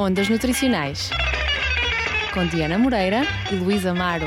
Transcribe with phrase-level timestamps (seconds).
[0.00, 1.10] Ondas Nutricionais
[2.32, 3.20] com Diana Moreira
[3.52, 4.26] e Luísa Amaro.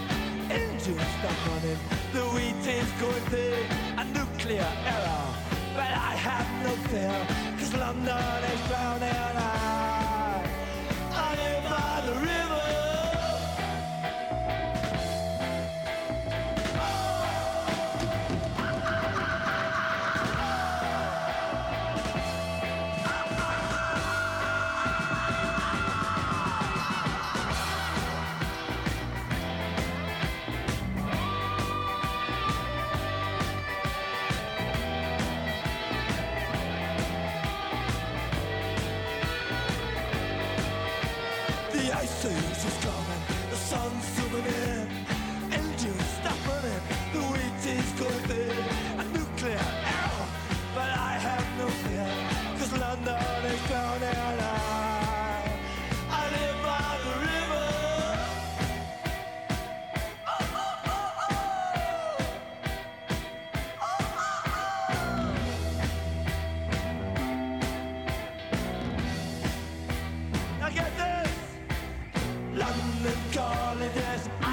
[0.91, 1.77] engines stop running,
[2.13, 3.65] the wheat is going thin,
[3.97, 5.25] a nuclear error.
[5.75, 9.09] But I have no fear, cause London is drowning.
[9.37, 10.43] I,
[11.11, 12.50] I live by the river.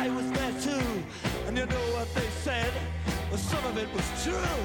[0.08, 0.86] I was there too.
[1.46, 2.72] And you know what they said?
[3.28, 4.56] Well, some of it was true.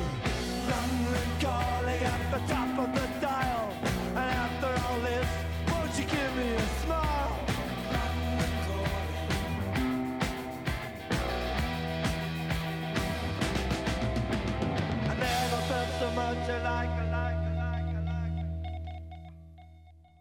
[0.72, 2.93] London calling at the top of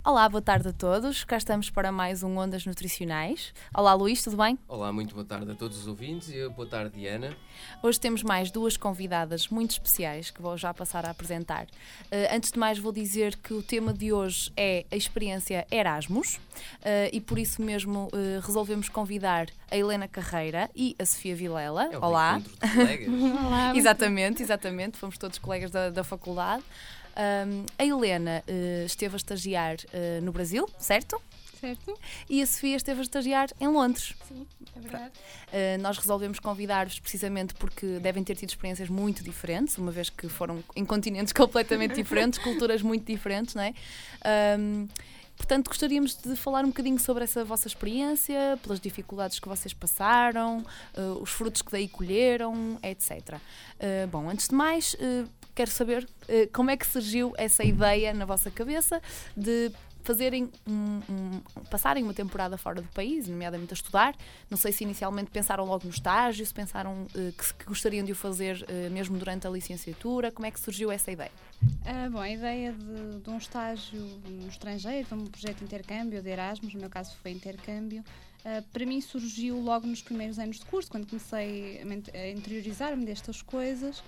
[0.04, 1.22] Olá, boa tarde a todos.
[1.22, 3.54] Cá estamos para mais um Ondas Nutricionais.
[3.72, 4.58] Olá, Luís, tudo bem?
[4.66, 7.36] Olá, muito boa tarde a todos os ouvintes e boa tarde, Diana.
[7.80, 11.68] Hoje temos mais duas convidadas muito especiais que vou já passar a apresentar.
[12.10, 16.40] Eh, antes de mais, vou dizer que o tema de hoje é a experiência Erasmus
[16.84, 21.84] eh, e por isso mesmo eh, resolvemos convidar a Helena Carreira e a Sofia Vilela.
[21.84, 22.40] É um Olá.
[22.40, 23.08] encontro de colegas.
[23.76, 24.98] Exatamente, exatamente.
[24.98, 26.64] Fomos todos colegas da, da faculdade.
[27.16, 31.20] Ahm, a Helena eh, esteve a estagiar eh, no Brasil, certo?
[31.60, 31.96] Certo?
[32.28, 34.14] E a Sofia esteve a estagiar em Londres.
[34.26, 34.44] Sim,
[34.74, 35.12] é verdade.
[35.46, 40.28] Uh, nós resolvemos convidar-vos precisamente porque devem ter tido experiências muito diferentes, uma vez que
[40.28, 43.74] foram em continentes completamente diferentes, culturas muito diferentes, não é?
[44.58, 44.88] Um,
[45.36, 50.64] Portanto, gostaríamos de falar um bocadinho sobre essa vossa experiência, pelas dificuldades que vocês passaram,
[50.96, 53.34] uh, os frutos que daí colheram, etc.
[53.34, 58.12] Uh, bom, antes de mais, uh, quero saber uh, como é que surgiu essa ideia
[58.14, 59.00] na vossa cabeça
[59.36, 59.70] de
[60.04, 61.40] fazerem um, um-
[61.70, 64.16] passarem uma temporada fora do país, nomeadamente a estudar.
[64.50, 68.10] Não sei se inicialmente pensaram logo no estágio, se pensaram eh, que, que gostariam de
[68.10, 70.32] o fazer eh, mesmo durante a licenciatura.
[70.32, 71.30] Como é que surgiu essa ideia?
[71.86, 76.20] Ah, bom, a ideia de, de um estágio no estrangeiro, de um projeto de intercâmbio,
[76.20, 78.02] de Erasmus, no meu caso foi intercâmbio,
[78.44, 81.80] ah, para mim surgiu logo nos primeiros anos de curso, quando comecei
[82.12, 84.02] a interiorizar-me destas coisas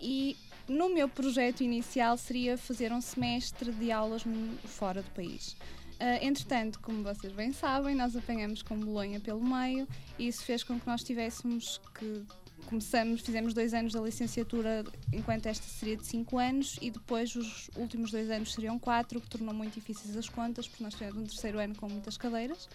[0.00, 0.36] e
[0.68, 4.22] no meu projeto inicial seria fazer um semestre de aulas
[4.64, 5.56] fora do país.
[5.98, 10.62] Ah, entretanto, como vocês bem sabem, nós apanhamos com Bolonha pelo meio e isso fez
[10.62, 12.22] com que nós tivéssemos que
[12.66, 17.70] começamos, fizemos dois anos da licenciatura, enquanto esta seria de cinco anos, e depois os
[17.76, 21.16] últimos dois anos seriam quatro, o que tornou muito difíceis as contas, porque nós tivemos
[21.16, 22.68] um terceiro ano com muitas cadeiras.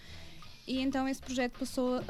[0.65, 2.01] E então esse projeto passou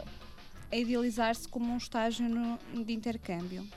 [0.72, 3.68] a idealizar-se como um estágio no- de intercâmbio.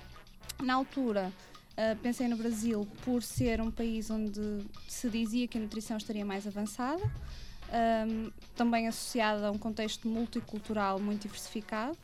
[0.62, 1.32] Na altura,
[1.76, 6.24] ah, pensei no Brasil por ser um país onde se dizia que a nutrição estaria
[6.24, 7.02] mais avançada,
[7.72, 11.96] ahm, também associada a um contexto multicultural muito diversificado.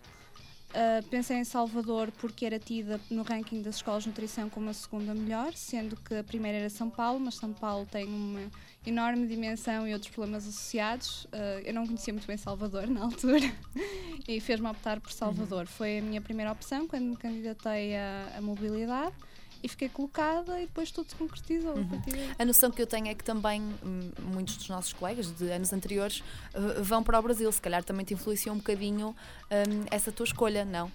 [0.70, 4.72] Uh, pensei em Salvador porque era tida no ranking das escolas de nutrição como a
[4.72, 8.48] segunda melhor, sendo que a primeira era São Paulo, mas São Paulo tem uma
[8.86, 11.24] enorme dimensão e outros problemas associados.
[11.24, 13.52] Uh, eu não conhecia muito bem Salvador na altura
[14.28, 15.66] e fez-me optar por Salvador.
[15.66, 19.12] Foi a minha primeira opção quando me candidatei à mobilidade
[19.62, 21.74] e fiquei colocada e depois tudo se concretizou.
[21.74, 22.30] daí.
[22.38, 25.72] A noção que eu tenho é que também hum, muitos dos nossos colegas de anos
[25.72, 26.20] anteriores
[26.54, 27.50] uh, vão para o Brasil.
[27.52, 30.86] Se calhar também te influenciou um bocadinho hum, essa tua escolha, não?
[30.86, 30.90] Uh,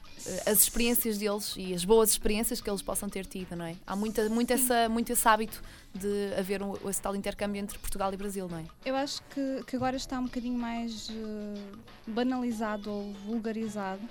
[0.46, 3.76] as experiências deles e as boas experiências que eles possam ter tido, não é?
[3.86, 5.62] Há muita, muito, essa, muito esse hábito
[5.94, 8.66] de haver um, esse tal intercâmbio entre Portugal e Brasil, não é?
[8.84, 11.62] Eu acho que, que agora está um bocadinho mais eh,
[12.06, 14.02] banalizado ou vulgarizado.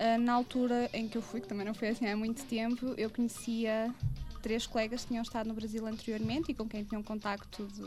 [0.00, 2.94] Eh, na altura em que eu fui, que também não foi assim há muito tempo,
[2.96, 3.94] eu conhecia
[4.42, 7.84] três colegas que tinham estado no Brasil anteriormente e com quem tinham contacto de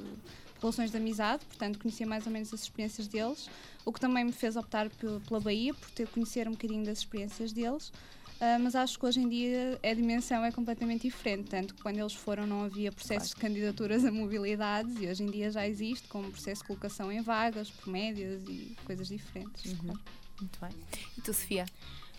[0.61, 3.49] relações de amizade, portanto conhecia mais ou menos as experiências deles,
[3.83, 6.99] o que também me fez optar pe- pela Bahia, por ter conhecer um bocadinho das
[6.99, 7.91] experiências deles.
[8.39, 11.97] Ah, mas acho que hoje em dia a dimensão é completamente diferente, tanto que quando
[11.97, 16.07] eles foram não havia processos de candidaturas a mobilidades e hoje em dia já existe,
[16.09, 19.65] como processo de colocação em vagas, por médias e coisas diferentes.
[19.71, 19.77] Uhum.
[19.87, 19.99] claro.
[20.39, 20.71] Muito bem.
[21.17, 21.65] E tu, Sofia?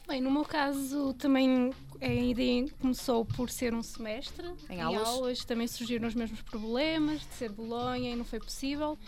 [0.07, 5.45] Bem, no meu caso também a ideia começou por ser um semestre Em aulas?
[5.45, 8.99] também surgiram os mesmos problemas de ser Bolonha e não foi possível.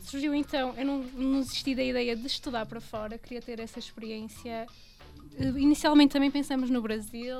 [0.00, 3.78] Surgiu então, eu não, não desisti da ideia de estudar para fora, queria ter essa
[3.78, 4.66] experiência.
[5.38, 7.38] Eh, Inicialmente também pensamos no Brasil,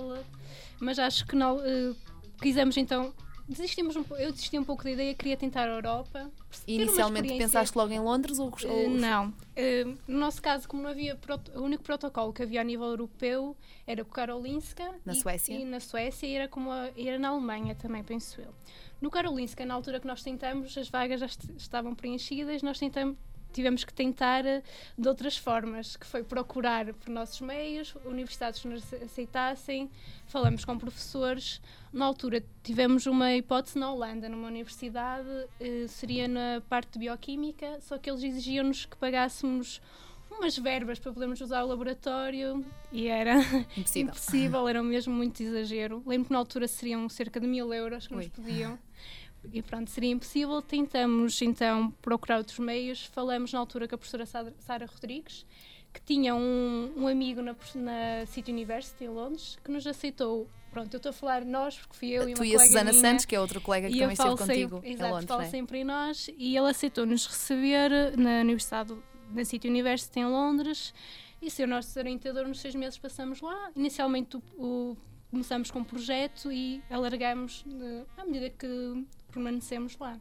[0.81, 1.95] mas acho que não, eh,
[2.43, 3.15] quisemos então.
[3.49, 6.31] Desistimos um, eu desisti um pouco da ideia, queria tentar a Europa.
[6.67, 9.29] Inicialmente pensaste logo em Londres ou, ou Não.
[9.29, 11.17] Uh, no nosso caso, como não havia
[11.55, 13.57] o único protocolo que havia a nível europeu
[13.87, 15.55] era o Karolinska Na e, Suécia?
[15.55, 18.53] e na Suécia e era como a- era na Alemanha também, penso eu.
[19.01, 23.17] No Karolinska, na altura que nós tentamos, as vagas já est- estavam preenchidas, nós tentamos
[23.57, 24.63] tivemos que tentar uh,
[24.97, 29.91] de outras formas, que foi procurar por nossos meios, universidades que nos aceitassem,
[30.27, 31.61] falamos com professores.
[31.93, 37.81] Na altura tivemos uma hipótese na Holanda, numa universidade, eh, seria na parte de bioquímica,
[37.81, 39.81] só que eles exigiam-nos que pagássemos
[40.31, 43.39] umas verbas para podermos usar o laboratório e era
[43.77, 44.11] impossível?
[44.11, 46.03] impossível, era mesmo muito exagero.
[46.07, 48.31] Lembro que na altura seriam cerca de mil euros que nos Ui.
[48.31, 48.79] pediam.
[49.53, 50.61] E pronto, seria impossível.
[50.63, 53.05] Tentamos então procurar outros meios.
[53.07, 55.47] Falamos na altura com a professora Sara- Rodrigues,
[55.93, 60.49] que tinha um, um amigo na, na City University em Londres, que nos aceitou.
[60.71, 62.67] Pronto, eu estou a falar nós, porque fui eu e uma tu e a colega
[62.69, 63.01] Susana minha.
[63.03, 65.47] Santos, que é outra colega que também esteve contigo sempre, em exato, Londres, falo é?
[65.47, 68.95] sempre em nós e ele aceitou-nos receber na Universidade,
[69.33, 70.93] na City University em Londres
[71.41, 73.71] e ser o nosso orientador nos seis meses passamos lá.
[73.75, 74.97] Inicialmente o, o-
[75.31, 79.05] começamos com um projeto e alargamos eh, à medida que
[79.37, 80.19] permanecemos lá.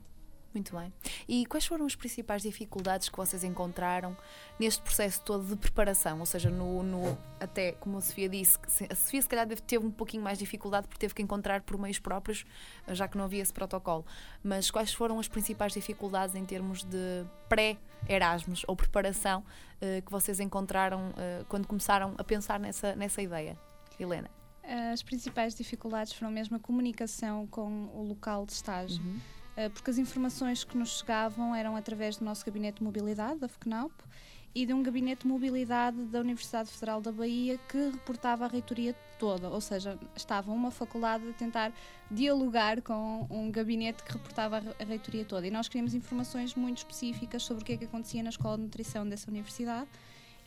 [0.53, 0.93] Muito bem.
[1.27, 4.15] E quais foram as principais dificuldades que vocês encontraram
[4.57, 6.17] neste processo todo de preparação?
[6.21, 8.57] Ou seja, no, no- até como a Sofia disse,
[8.89, 11.99] a Sofia se calhar teve um pouquinho mais dificuldade porque teve que encontrar por meios
[11.99, 12.45] próprios,
[12.87, 14.05] já que não havia esse protocolo.
[14.41, 19.43] Mas quais foram as principais dificuldades em termos de pré-Erasmus ou preparação
[19.81, 23.57] eh, que vocês encontraram eh, quando começaram a pensar nessa, nessa ideia?
[23.99, 24.29] Helena.
[24.93, 29.01] As principais dificuldades foram mesmo a comunicação com o local de estágio.
[29.03, 29.19] Uhum.
[29.65, 33.47] Uh, porque as informações que nos chegavam eram através do nosso gabinete de mobilidade, da
[33.47, 33.91] FCNAP,
[34.53, 38.93] e de um gabinete de mobilidade da Universidade Federal da Bahia que reportava a reitoria
[39.19, 41.73] toda, ou seja, estava uma faculdade a tentar
[42.09, 45.45] dialogar com um gabinete que reportava a re- a reitoria toda.
[45.45, 48.63] E nós queríamos informações muito específicas sobre o que é que acontecia na escola de
[48.63, 49.89] nutrição dessa universidade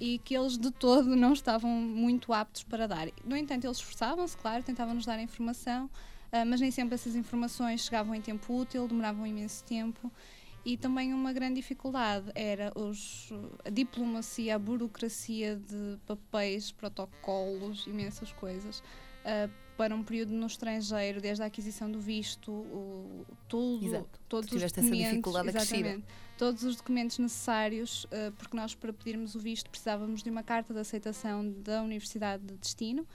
[0.01, 3.09] e que eles de todo não estavam muito aptos para dar.
[3.25, 5.91] No entanto, eles esforçavam-se, claro, tentavam nos dar informação,
[6.31, 10.11] ah, mas nem sempre essas informações chegavam em tempo útil, demoravam imenso tempo.
[10.65, 13.33] E também uma grande dificuldade era os,
[13.65, 18.83] a diplomacia, a burocracia de papéis, protocolos, imensas coisas.
[19.25, 19.49] ah,
[19.79, 24.21] para um período no estrangeiro, desde a aquisição do visto, o, tudo, Exato.
[24.29, 26.05] todos Tu os documentos, exatamente,
[26.37, 30.75] todos os documentos necessários, ah, porque nós para pedirmos o visto precisávamos de uma carta
[30.75, 33.07] de aceitação da universidade de destino.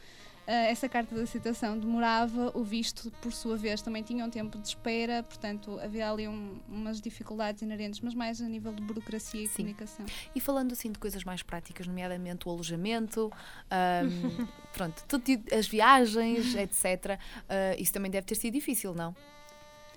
[0.47, 4.57] Ah, essa carta de aceitação demorava, o visto, por sua vez, também tinha um tempo
[4.59, 9.41] de espera, portanto, havia ali um- umas dificuldades inerentes, mas mais a nível de burocracia
[9.43, 9.57] e Sim.
[9.63, 10.05] comunicação.
[10.35, 13.31] E falando assim de coisas mais práticas, nomeadamente o alojamento,
[13.69, 14.09] ahm,
[14.73, 17.19] pronto, tudo, as viagens, etc.
[17.49, 19.15] ah, isso também deve ter sido difícil, não?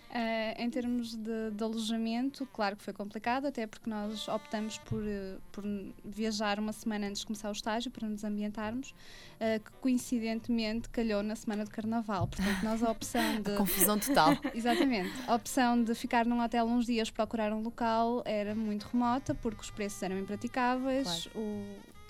[0.09, 5.03] Ah, em termos de, de alojamento, claro que foi complicado, até porque nós optamos por,
[5.07, 5.65] eh, por
[6.05, 8.95] viajar uma semana antes de começar o estágio para nos ambientarmos,
[9.41, 12.29] ah, que coincidentemente calhou na semana de carnaval.
[12.29, 13.57] Portanto, nós a opção de.
[13.57, 14.37] Confusão total.
[14.55, 15.13] Exatamente.
[15.27, 19.61] A opção de ficar num hotel uns dias, procurar um local, era muito remota, porque
[19.61, 21.27] os preços eram impraticáveis.
[21.35, 21.63] O,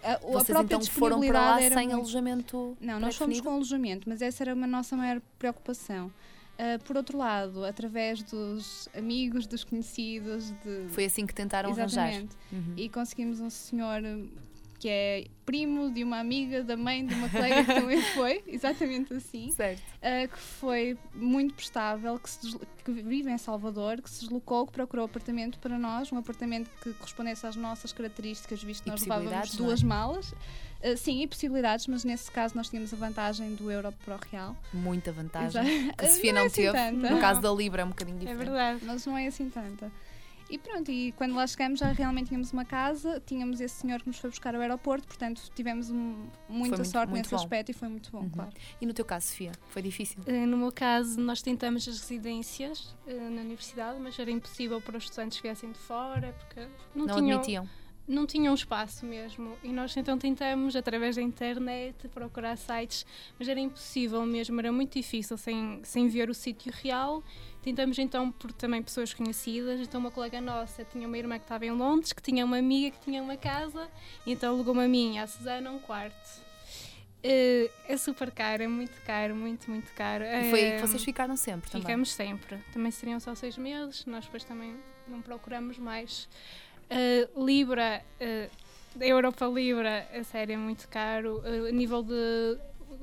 [0.05, 3.49] a, a Vocês própria então foram para lá sem muito- alojamento Não, nós fomos com
[3.50, 6.12] alojamento, mas essa era uma nossa maior preocupação.
[6.59, 10.89] Ah, por outro lado, através dos amigos, dos conhecidos, de.
[10.89, 12.09] Foi assim que tentaram arranjar.
[12.09, 12.37] Exatamente.
[12.53, 12.75] Uhum.
[12.77, 14.03] E conseguimos um senhor
[14.79, 19.13] que é primo de uma amiga da mãe de uma colega que também foi, exatamente
[19.15, 19.51] assim.
[19.51, 19.81] Certo.
[19.81, 24.73] Uh, que foi muito prestável, que, se que vive em Salvador, que se deslocou, que
[24.73, 29.03] procurou apartamento para nós, um apartamento que correspondesse às nossas características, visto que E nós
[29.03, 29.57] levávamos é?
[29.57, 30.35] duas malas.
[30.85, 34.18] Uh, sim, e possibilidades, mas nesse caso nós tínhamos a vantagem do euro para o
[34.30, 34.56] real.
[34.73, 35.62] Muita vantagem.
[35.66, 35.97] Exato.
[35.97, 37.14] Que a Sofia Não é não assim teve.
[37.14, 38.38] No caso da Libra é um bocadinho É diferente.
[38.45, 38.80] verdade.
[38.85, 39.90] Mas não é assim tanta.
[40.49, 44.06] E pronto, e quando lá chegamos já realmente tínhamos uma casa, tínhamos esse senhor que
[44.06, 47.42] nos foi buscar ao aeroporto, portanto tivemos um- muita muito- sorte muito nesse bom.
[47.42, 48.30] aspecto e foi muito bom, Uhum.
[48.30, 48.50] claro.
[48.80, 50.23] E no teu caso, Sofia, foi difícil?
[50.25, 54.97] Eh, No meu caso, nós tentamos as residências eh, na universidade, mas era impossível para
[54.99, 56.61] os estudantes que viessem de fora, porque
[56.95, 57.68] não, Não tinham, admitiam?
[58.09, 59.57] Não tinham espaço mesmo.
[59.63, 63.05] E nós então tentamos, através da internet, procurar sites,
[63.39, 67.23] mas era impossível mesmo, era muito difícil sem, sem ver o sítio real.
[67.63, 69.81] Tentamos então por também pessoas conhecidas.
[69.81, 72.97] Então, uma colega nossa tinha uma irmã que estava em Londres, que tinha uma amiga
[72.97, 73.89] que tinha uma casa,
[74.25, 76.47] e então alugou-me a e a Susana um quarto.
[77.29, 80.23] Eh, é super caro, é muito caro, muito, muito caro.
[80.23, 81.85] E foi aí Eh, que vocês ficaram sempre também?
[81.85, 82.59] Ficamos sempre.
[82.73, 84.77] Também seriam só seis meses, nós depois também
[85.09, 86.29] não procuramos mais.
[86.90, 91.38] Uh, Libra, uh, Europa Libra, a sério, é muito caro.
[91.40, 92.59] Uh, a nível de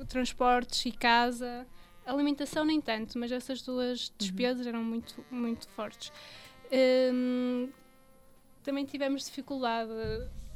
[0.08, 1.66] transportes e casa,
[2.06, 6.12] alimentação nem tanto, mas essas duas despesas eram muito, muito fortes.
[7.12, 7.68] Um,
[8.62, 9.90] também tivemos dificuldade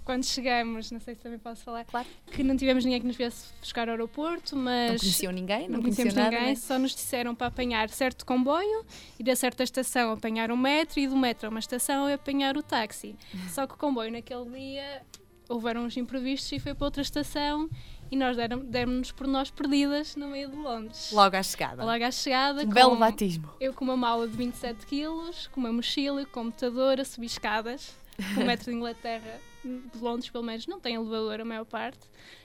[0.09, 2.09] quando chegamos, não sei se também posso falar, Claro.
[2.33, 5.69] que não tivemos ninguém que nos viesse buscar ao aeroporto, mas Não conheciam ninguém?
[5.69, 6.31] Não, não nada?
[6.31, 6.55] ninguém, né?
[6.55, 8.87] só nos disseram para apanhar certo comboio,
[9.19, 12.57] ir a certa estação apanhar um metro e do metro a uma estação e apanhar
[12.57, 13.15] o táxi.
[13.50, 15.03] Só que o comboio naquele dia
[15.47, 17.69] houveram uns imprevistos e foi para outra estação
[18.11, 18.35] e nós
[18.65, 21.11] demos-nos por nós perdidas no meio de Londres.
[21.12, 21.85] Logo à chegada.
[21.85, 23.50] Logo à chegada, um com- belo batismo.
[23.61, 27.95] eu com uma mala de 27 quilos, com uma mochila, com computador, a subir escadas.
[28.37, 32.00] O metro de Inglaterra, de Londres pelo menos, não tem elevador a maior parte.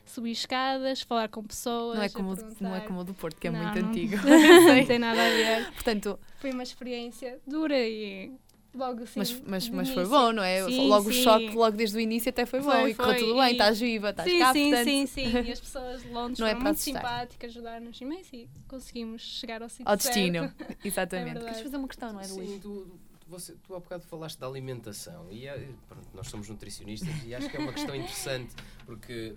[0.06, 1.98] Subir escadas, falar com pessoas.
[1.98, 3.90] Não é, como, o- não é como o do Porto, que é Não, muito não-
[3.90, 4.16] antigo.
[4.28, 5.72] não tem nada a ver.
[5.74, 8.32] Portanto, Foi uma experiência dura e
[8.76, 9.20] logo assim.
[9.20, 10.64] mas, mas, mas foi bom, não é?
[10.66, 11.22] Sim, logo o sim.
[11.24, 12.72] choque, logo desde o início até foi bom.
[12.72, 14.86] Foi, e correu tudo bem, e- estás viva, estás Sim, cá, sim, portanto.
[14.86, 15.32] sim, sim.
[15.46, 17.02] E as pessoas de Londres Não é foram para muito assustar.
[17.04, 20.40] simpáticas, ajudaram-nos imenso e conseguimos chegar ao sítio Ao destino.
[20.58, 20.78] certo.
[20.84, 21.38] Exatamente.
[21.38, 21.42] É.
[21.42, 22.62] Queres fazer uma questão, não é, Luís?
[23.34, 27.50] Você, tu há bocado falaste da alimentação e é- pronto, nós somos nutricionistas e acho
[27.50, 28.54] que é uma questão interessante
[28.86, 29.36] porque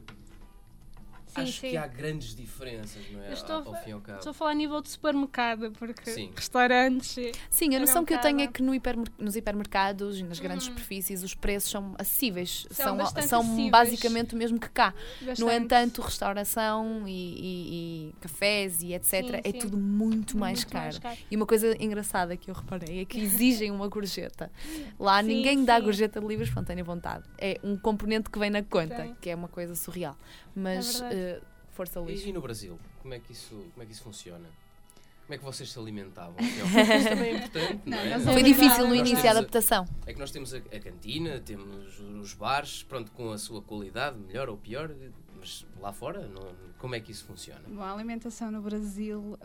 [1.42, 1.70] acho sim.
[1.70, 3.28] que há grandes diferenças, não é?
[3.28, 4.18] Eu estou ao, a- ao fim e ao cabo.
[4.18, 6.30] Estou a falar a nível de supermercado, porque Sim.
[6.34, 7.16] restaurantes.
[7.50, 10.66] Sim, a noção que eu tenho é que no hipermer- nos hipermercados e nas grandes
[10.66, 10.72] Uhum.
[10.72, 12.66] superfícies os preços são acessíveis.
[12.70, 13.70] São São, são acessíveis.
[13.70, 14.94] basicamente o mesmo que cá.
[15.20, 19.10] No bastante- entanto, restauração e, e- e cafés e etc.
[19.26, 19.58] Sim, é sim.
[19.58, 20.96] tudo muito, mais, muito caro.
[21.30, 24.50] E uma coisa engraçada que eu reparei é que exigem uma gorjeta.
[24.98, 27.24] Lá Sim, ninguém dá gorjeta de livre espontânea vontade.
[27.38, 29.14] É um componente que vem na conta, Tem.
[29.20, 30.16] que é uma coisa surreal.
[30.54, 31.25] Mas verdade.
[31.72, 32.22] Força Luís.
[32.24, 34.48] E, e no Brasil, como é, que isso, como é que isso funciona?
[35.26, 36.36] Como é que vocês se alimentavam?
[36.38, 38.20] Isso também é importante, não, Não, é?
[38.20, 39.84] Foi É difícil no início a- adaptação.
[40.06, 44.16] É que nós temos a, a cantina, temos os bares, pronto, com a sua qualidade,
[44.20, 44.88] melhor ou pior,
[45.36, 47.60] mas lá fora, não- como é que isso funciona?
[47.66, 49.36] Bom, a alimentação no Brasil.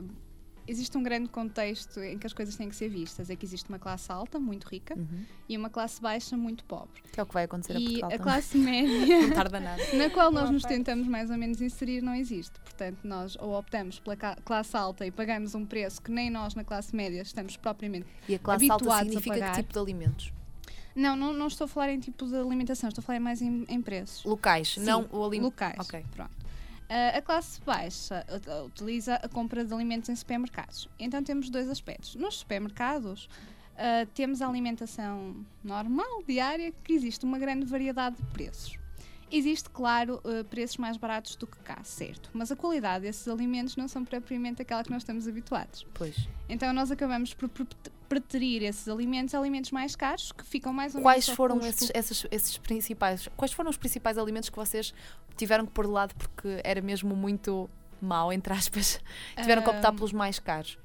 [0.68, 3.30] Existe um grande contexto em que as coisas têm que ser vistas.
[3.30, 5.26] É que existe uma classe alta, muito rica, Uhum.
[5.50, 7.02] e uma classe baixa, muito pobre.
[7.12, 8.24] Que é o que vai acontecer a E Portugal a também.
[8.24, 9.84] classe média, Não tarda nada.
[9.94, 10.76] na qual nós Boa nos parte.
[10.76, 12.60] tentamos mais ou menos inserir, não existe.
[12.62, 16.64] Portanto, nós ou optamos pela classe alta e pagamos um preço que nem nós na
[16.64, 18.06] classe média estamos propriamente.
[18.30, 19.56] E a classe alta Habituados a significa que pagar.
[19.56, 20.34] tipo de alimentos?
[20.96, 23.66] Não, não, não estou a falar em tipo de alimentação, estou a falar mais em,
[23.70, 24.26] em preços.
[24.26, 25.46] Locais, Sim, não o alimento.
[25.46, 25.78] locais.
[25.80, 26.04] Ok.
[26.12, 26.32] Pronto.
[26.94, 30.90] Ah, a classe baixa ut- utiliza a compra de alimentos em supermercados.
[31.00, 32.16] Então temos dois aspectos.
[32.16, 33.30] Nos supermercados
[33.78, 35.34] ah, temos a alimentação
[35.64, 38.81] normal, diária, que existe uma grande variedade de preços.
[39.32, 42.30] Existe, claro, eh, preços mais baratos do que cá, certo.
[42.34, 45.86] Mas a qualidade desses alimentos não são propriamente aquela que nós estamos habituados.
[45.94, 46.28] Pois.
[46.50, 47.66] Então nós acabamos por pre-
[48.10, 52.26] preterir esses alimentos a alimentos mais caros, que ficam mais ou Quais foram esses, esses,
[52.30, 53.30] esses principais?
[53.38, 54.94] Quais foram os principais alimentos que vocês
[55.38, 57.70] tiveram que pôr de lado porque era mesmo muito
[58.02, 59.00] mau, entre aspas?
[59.40, 60.78] Tiveram que optar pelos mais caros.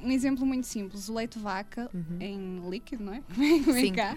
[0.00, 2.18] Um exemplo muito simples, o leite de vaca Uhum.
[2.20, 3.22] em líquido, não é?
[3.64, 3.92] Como é Sim.
[3.94, 4.14] cá.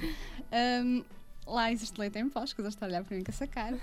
[0.51, 1.03] Ahm,
[1.49, 3.77] lá existe leite em pó, as coisas estão a olhar para mim com essa cara.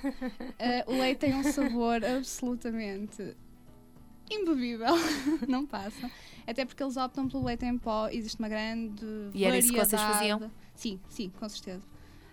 [0.59, 3.37] Ah, o leite tem um sabor absolutamente
[4.31, 4.95] imbebível,
[5.49, 6.11] não passa.
[6.47, 9.05] Até porque eles optam pelo leite em pó, existe uma grande
[9.35, 10.41] E era isso que vocês variedade.
[10.41, 10.53] faziam?
[10.75, 11.83] Sim, sim, com certeza.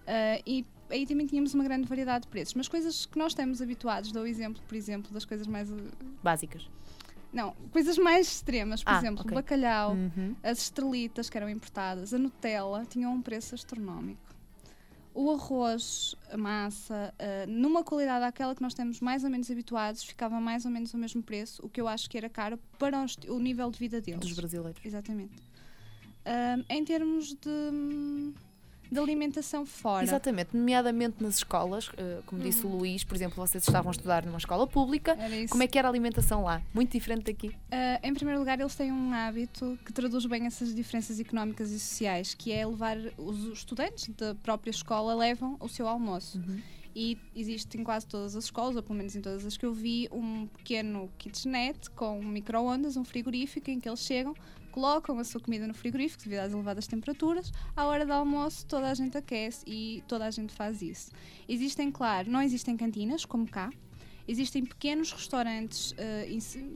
[0.07, 3.61] Ah, e aí também tínhamos uma grande variedade de preços, mas coisas que nós estamos
[3.61, 5.71] habituados, dou o exemplo, por exemplo, das coisas mais.
[5.71, 5.75] uh,
[6.21, 6.67] Básicas.
[7.31, 9.31] Não, coisas mais extremas, por Ah, exemplo, ok.
[9.31, 10.35] o bacalhau, Uhum.
[10.43, 14.21] as estrelitas que eram importadas, a Nutella, tinham um preço astronómico.
[15.13, 20.03] O arroz, a massa, ah, numa qualidade àquela que nós estamos mais ou menos habituados,
[20.03, 22.97] ficava mais ou menos o mesmo preço, o que eu acho que era caro para
[22.99, 24.19] o, o nível de vida deles.
[24.19, 24.81] Dos brasileiros.
[24.83, 25.35] Exatamente.
[26.25, 28.33] Ah, em termos de,
[28.93, 30.03] de alimentação fora.
[30.03, 34.25] Exatamente, nomeadamente nas escolas, eh, como disse o Luís, por exemplo, vocês estavam a estudar
[34.25, 35.17] numa escola pública.
[35.49, 36.61] Como é que era a alimentação lá?
[36.73, 37.55] Muito diferente daqui.
[37.71, 41.79] Ah, em primeiro lugar, eles têm um hábito que traduz bem essas diferenças económicas e
[41.79, 46.41] sociais, que é levar os estudantes da própria escola levam o seu almoço.
[46.95, 49.73] E existe em quase todas as escolas, ou pelo menos em todas as que eu
[49.73, 54.35] vi, um pequeno kitchenette com um micro-ondas, um frigorífico, em que eles chegam,
[54.73, 57.51] colocam a sua comida no frigorífico devido às elevadas temperaturas.
[57.75, 61.11] À hora do almoço, toda a gente aquece e toda a gente faz isso.
[61.47, 63.69] Existem, claro, não existem cantinas, como cá.
[64.25, 65.93] Existem pequenos restaurantes,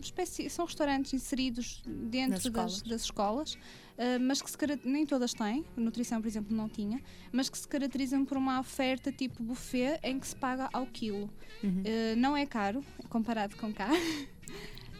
[0.01, 2.81] espécie- são restaurantes inseridos dentro das, escolas.
[2.81, 3.57] das escolas,
[3.97, 4.49] eh, mas que
[4.83, 9.13] nem todas têm, nutrição, por exemplo, não tinha, mas que se caracterizam por uma oferta
[9.13, 11.29] tipo buffet em que se paga ao quilo.
[11.63, 11.83] Uhum.
[11.85, 13.87] Eh, não é caro comparado com cá,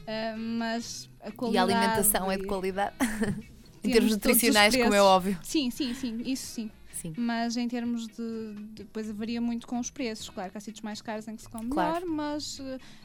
[0.08, 1.72] Eh, mas a E a qualidade.
[1.74, 2.96] alimentação é de qualidade.
[3.84, 5.38] em termos nutricionais, como é óbvio.
[5.44, 6.72] Sim, sim, sim, isso sim.
[6.94, 7.14] Sim.
[7.16, 8.56] Mas em termos de.
[8.72, 10.30] Depois varia muito com os preços.
[10.30, 12.08] Claro que há sítios mais caros em que se come Claro.
[12.08, 12.60] melhor, mas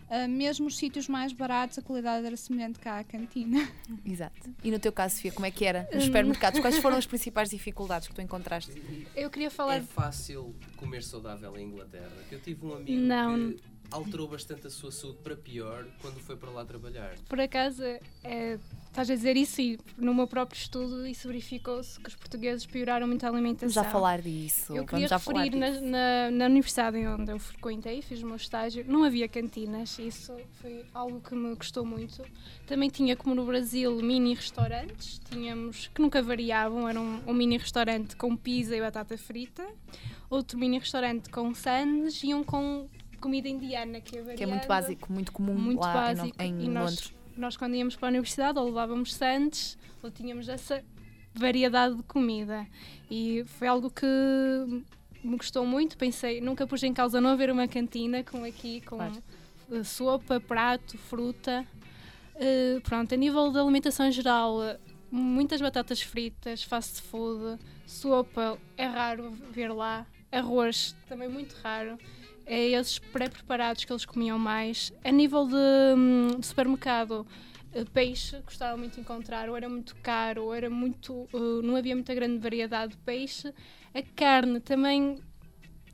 [0.09, 3.69] eh, mesmo os sítios mais baratos, a qualidade era semelhante cá à cantina.
[4.03, 4.49] Exato.
[4.65, 5.87] E no teu caso, Sofia, como é que era?
[5.93, 6.07] Nos Hum.
[6.07, 8.73] supermercados, quais foram as principais dificuldades que tu encontraste?
[9.15, 9.77] Eu queria falar.
[9.77, 12.13] É fácil comer saudável em Inglaterra.
[12.31, 13.51] Que eu tive um amigo Não.
[13.53, 13.63] que
[13.93, 17.15] alterou bastante a sua saúde para pior quando foi para lá trabalhar.
[17.29, 17.83] Por acaso,
[18.25, 22.67] é, estás a dizer isso e no meu próprio estudo isso verificou-se que os portugueses
[22.67, 23.69] pioraram muito a alimentação.
[23.69, 24.75] Vamos já falar disso.
[24.75, 25.85] Eu queria Vamos referir na, disso.
[25.85, 30.85] na, na universidade onde eu frequentei, fiz o meu estágio, não havia cantinas, isso foi
[30.95, 32.23] algo que me custou muito.
[32.67, 37.59] Também tinha, como no Brasil, mini restaurantes, tínhamos que nunca variavam, era um, um mini
[37.59, 39.67] restaurante com pizza e batata frita,
[40.31, 42.87] outro mini restaurante com sandes e um com
[43.23, 46.43] comida indiana, que é Que é muito básico, muito comum muito lá em- básico.
[46.43, 47.15] em, e nós, Londres.
[47.37, 50.85] nós, quando íamos para a universidade, ou levávamos sandes, ou tínhamos essa
[51.35, 52.67] variedade de comida.
[53.11, 54.07] E foi algo que
[55.25, 55.97] me gostou muito.
[55.97, 59.23] Pensei, nunca pus em causa não haver uma cantina com aqui, com Claro.
[59.85, 61.65] sopa, prato, fruta.
[62.35, 64.59] Eh, pronto, a nível da alimentação em geral,
[65.11, 70.07] muitas batatas fritas, fast food, sopa, é raro ver lá.
[70.31, 71.99] Arroz, também muito raro.
[72.47, 74.93] É esses pré-preparados que eles comiam mais.
[75.05, 75.55] A nível de,
[75.97, 77.27] hum, de supermercado,
[77.75, 81.29] eh, peixe gostava muito de encontrar, ou era muito caro, ou era muito.
[81.33, 83.53] eh, não havia muita grande variedade de peixe.
[83.95, 85.19] A carne também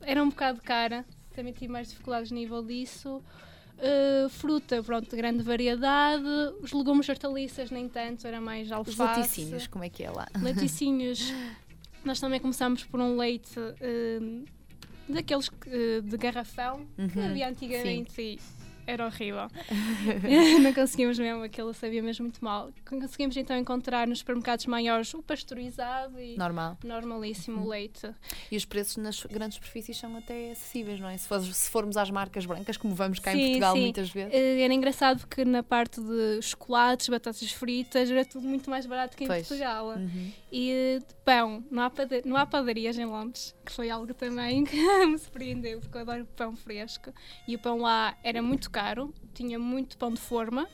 [0.01, 3.21] era um bocado cara, também tive mais dificuldades a nível disso.
[3.77, 6.25] Eh, fruta, pronto, de grande variedade.
[6.61, 8.99] Os legumes hortaliças, nem tanto, era mais Os alface.
[8.99, 10.27] laticínios, como é que é lá?
[10.41, 11.31] Laticínios.
[12.03, 13.57] Nós também começámos por um leite
[14.21, 14.43] hum,
[15.09, 18.39] daqueles que, eh, de garrafão que Uhum, havia antigamente e
[18.87, 19.47] era horrível.
[20.63, 22.71] não conseguimos mesmo, aquilo sabia mesmo muito mal.
[22.87, 26.75] Conseguimos então encontrar nos supermercados maiores o pasteurizado e Normal.
[26.83, 27.67] normalíssimo Uhum.
[27.67, 28.09] leite.
[28.51, 31.17] E os preços nas grandes superfícies são até acessíveis, não é?
[31.17, 33.81] Se, for- se formos às marcas brancas, como vamos cá em Sim, Portugal sim.
[33.81, 34.33] muitas vezes.
[34.33, 39.15] Eh, Era engraçado porque na parte de chocolates, batatas fritas, era tudo muito mais barato
[39.15, 39.47] que em Pois.
[39.47, 39.89] Portugal.
[39.89, 40.31] Uhum.
[40.51, 41.91] E de pão, não há,
[42.25, 46.25] não há padarias em Londres, que foi algo também que me surpreendeu, porque eu adoro
[46.35, 47.13] pão fresco.
[47.47, 50.67] E o pão lá era muito caro, tinha muito pão de forma.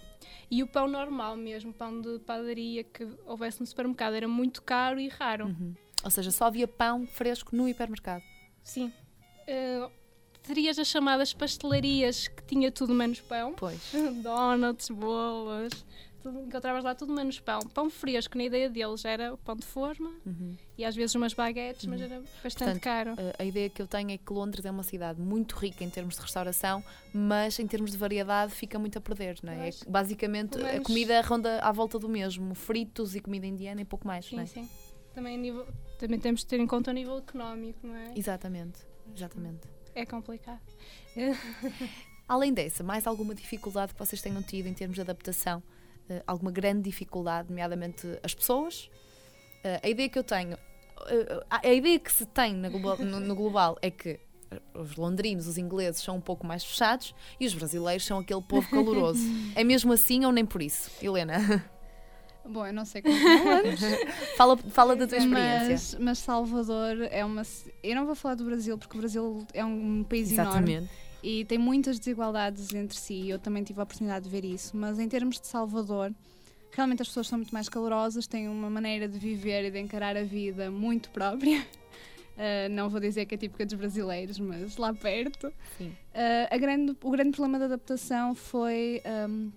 [0.49, 4.99] E o pão normal mesmo, pão de padaria que houvesse no supermercado, era muito caro
[4.99, 5.47] e raro.
[5.47, 5.73] Uhum.
[6.03, 8.23] Ou seja, só havia pão fresco no hipermercado.
[8.63, 8.93] Sim.
[9.47, 9.89] Eh,
[10.43, 13.53] terias as chamadas pastelarias, que tinha tudo menos pão.
[13.53, 13.91] Pois.
[14.23, 15.85] Donuts, bolos,
[16.31, 17.59] tudo, encontravas lá tudo menos pão.
[17.73, 20.55] Pão fresco, na ideia deles, era o pão de forma Uhum.
[20.77, 22.05] e às vezes umas baguetes, mas Uhum.
[22.07, 23.13] era bastante Portanto, caro.
[23.13, 25.89] Uh, a ideia que eu tenho é que Londres é uma cidade muito rica em
[25.89, 26.83] termos de restauração,
[27.13, 29.67] mas em termos de variedade fica muito a perder, não é?
[29.67, 33.81] acho- Basicamente pelo a menos- comida ronda à volta do mesmo, fritos e comida indiana
[33.81, 34.45] e pouco mais, Sim, não é?
[34.47, 34.67] sim.
[35.13, 35.65] Também, a nível,
[35.99, 38.13] também temos de ter em conta o nível económico, não é?
[38.15, 38.79] Exatamente,
[39.15, 39.61] exatamente.
[39.93, 40.59] É complicado.
[42.27, 45.61] Além dessa, mais alguma dificuldade que vocês tenham tido em termos de adaptação?
[46.09, 48.91] Uh, alguma grande dificuldade, nomeadamente as pessoas?
[49.63, 53.19] Uh, a ideia que eu tenho, uh, a ideia que se tem na global- no,
[53.19, 54.19] no global é que
[54.73, 58.69] os londrinos, os ingleses são um pouco mais fechados e os brasileiros são aquele povo
[58.69, 59.21] caloroso.
[59.55, 60.91] é mesmo assim ou nem por isso?
[61.01, 61.63] Helena,
[62.47, 63.97] Bom, eu não sei como é
[64.37, 65.69] fala, fala da tua experiência.
[65.69, 67.41] mas, mas Salvador é uma.
[67.81, 70.89] Eu não vou falar do Brasil, porque o Brasil é um país enorme Exatamente.
[71.25, 73.15] E tem muitas desigualdades entre si.
[73.15, 74.77] e Eu também tive a oportunidade de ver isso.
[74.77, 76.13] Mas em termos de Salvador,
[76.71, 80.15] realmente as pessoas são muito mais calorosas, têm uma maneira de viver e de encarar
[80.15, 81.61] a vida muito própria.
[81.61, 85.51] Uh, não vou dizer que é típica dos brasileiros, mas lá perto.
[85.79, 85.88] Sim.
[85.88, 89.51] Uh, a grande, o grande problema da adaptação foi um,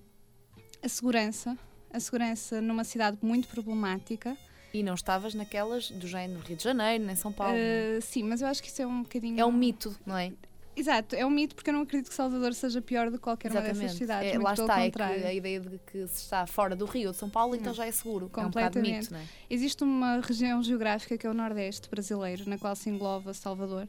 [0.83, 1.54] a segurança.
[1.92, 4.35] A segurança numa cidade muito problemática.
[4.72, 7.54] E não estavas naquelas do género Rio de Janeiro, nem São Paulo.
[7.54, 9.38] Uh, sim, mas eu acho que isso é um bocadinho.
[9.38, 10.33] é um mito, não é?
[10.78, 13.50] Exato, é um mito porque eu não acredito que Salvador seja pior do que qualquer
[13.50, 14.32] uma dessas cidades.
[14.32, 17.16] É, lá está, é que a ideia de que se está fora do Rio de
[17.16, 17.74] São Paulo, então Não.
[17.74, 18.26] já é seguro.
[18.26, 18.96] É um bocado Completamente.
[18.96, 19.24] mito, não é?
[19.50, 23.88] Existe uma região geográfica que é o Nordeste brasileiro, na qual se engloba Salvador.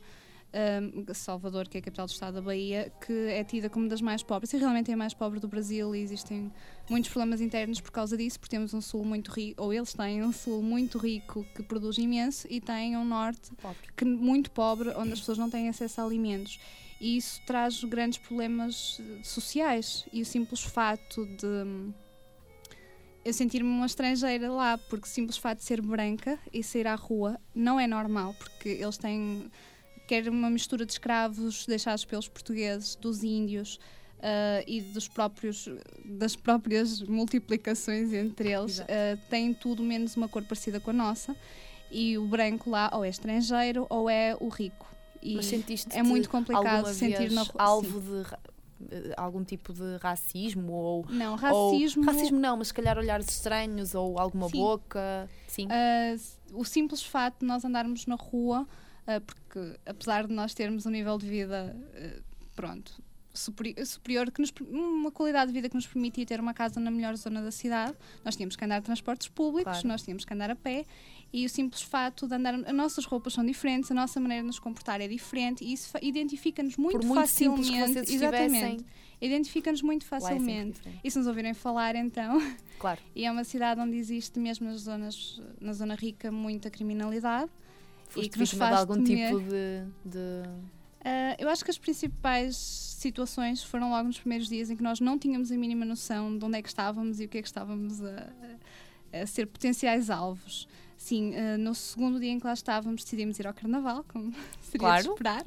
[0.53, 4.01] Um, Salvador, que é a capital do estado da Bahia, que é tida como das
[4.01, 6.51] mais pobres, e realmente é a mais pobre do Brasil, e existem
[6.89, 10.23] muitos problemas internos por causa disso, porque temos um sul muito rico, ou eles têm
[10.23, 13.89] um sul muito rico que produz imenso, e têm um norte Pobre.
[13.95, 16.59] que muito pobre, onde as pessoas não têm acesso a alimentos.
[16.99, 20.05] E isso traz grandes problemas eh, sociais.
[20.11, 21.93] E o simples fato de hum,
[23.23, 26.95] eu sentir-me uma estrangeira lá, porque o simples fato de ser branca e sair à
[26.95, 29.49] rua não é normal, porque eles têm
[30.09, 33.79] quer uma mistura de escravos deixados pelos portugueses, dos índios.
[34.21, 35.69] ah, e dos próprios
[36.03, 38.85] das próprias multiplicações entre eles ah,
[39.29, 41.33] têm tudo menos uma cor parecida com a nossa
[41.91, 44.85] e o branco lá ou é estrangeiro ou é o rico
[45.21, 48.39] e Mas sentiste é muito complicado sentir na alvo de ra-
[48.91, 53.27] eh, algum tipo de racismo ou não ou- racismo racismo não, mas se calhar olhares
[53.29, 54.57] estranhos ou alguma Sim.
[54.57, 55.67] boca, sim.
[56.13, 58.67] S- o simples fato de nós andarmos na rua,
[59.19, 62.21] porque apesar de nós termos um nível de vida, ah,
[62.55, 63.01] pronto,
[63.33, 66.91] superi- superior, que nos, uma qualidade de vida que nos permitia ter uma casa na
[66.91, 67.95] melhor zona da cidade,
[68.25, 69.87] nós tínhamos que andar de transportes públicos, Claro.
[69.87, 70.85] nós tínhamos que andar a pé,
[71.31, 74.47] e o simples fato de andar, as nossas roupas são diferentes, a nossa maneira de
[74.47, 78.13] nos comportar é diferente, e isso identifica-nos muito muito facilmente.
[78.13, 78.85] exatamente.
[79.21, 80.77] Identifica-nos muito é facilmente.
[80.79, 80.99] diferente.
[81.03, 82.41] E se nos ouvirem falar, então,
[82.79, 82.99] Claro.
[83.15, 87.51] e é uma cidade onde existe, mesmo nas zonas, na zona rica, muita criminalidade.
[88.09, 89.27] Foste que nos vítima de faz algum temer.
[89.29, 90.49] tipo de, de-
[91.03, 94.99] Ah, eu acho que as principais situações foram logo nos primeiros dias em que nós
[94.99, 97.47] não tínhamos a mínima noção de onde é que estávamos e o que é que
[97.47, 98.29] estávamos a,
[99.13, 100.67] a- ser potenciais alvos.
[100.97, 104.79] Sim, ah, no segundo dia em que lá estávamos, decidimos ir ao carnaval, como seria
[104.79, 105.03] Claro.
[105.03, 105.43] de esperar.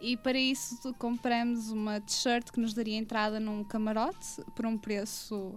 [0.00, 5.54] E para isso compramos uma t-shirt que nos daria entrada num camarote por um preço,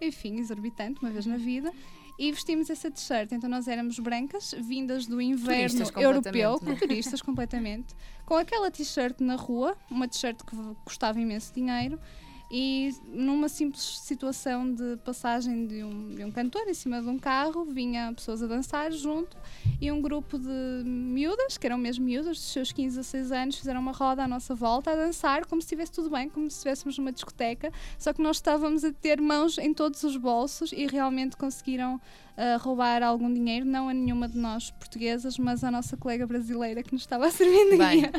[0.00, 1.70] enfim, exorbitante, uma vez na vida.
[2.18, 3.32] E vestimos essa t-shirt.
[3.32, 6.76] Então nós éramos brancas, vindas do inverno Turistas europeu, completamente, não é?
[6.76, 11.98] turistas completamente, com aquela t-shirt na rua, uma t-shirt que custava imenso dinheiro.
[12.50, 17.18] E numa simples situação de passagem de um, de um cantor em cima de um
[17.18, 19.36] carro, vinha pessoas a dançar junto
[19.80, 23.58] e um grupo de miúdas, que eram mesmo miúdas, dos seus 15 a 16 anos,
[23.58, 26.58] fizeram uma roda à nossa volta a dançar como se estivesse tudo bem, como se
[26.58, 30.86] estivéssemos numa discoteca, só que nós estávamos a ter mãos em todos os bolsos e
[30.86, 32.00] realmente conseguiram
[32.36, 36.82] ah, roubar algum dinheiro, não a nenhuma de nós portuguesas, mas à nossa colega brasileira
[36.82, 38.12] que nos estava a servir de Bem, guia.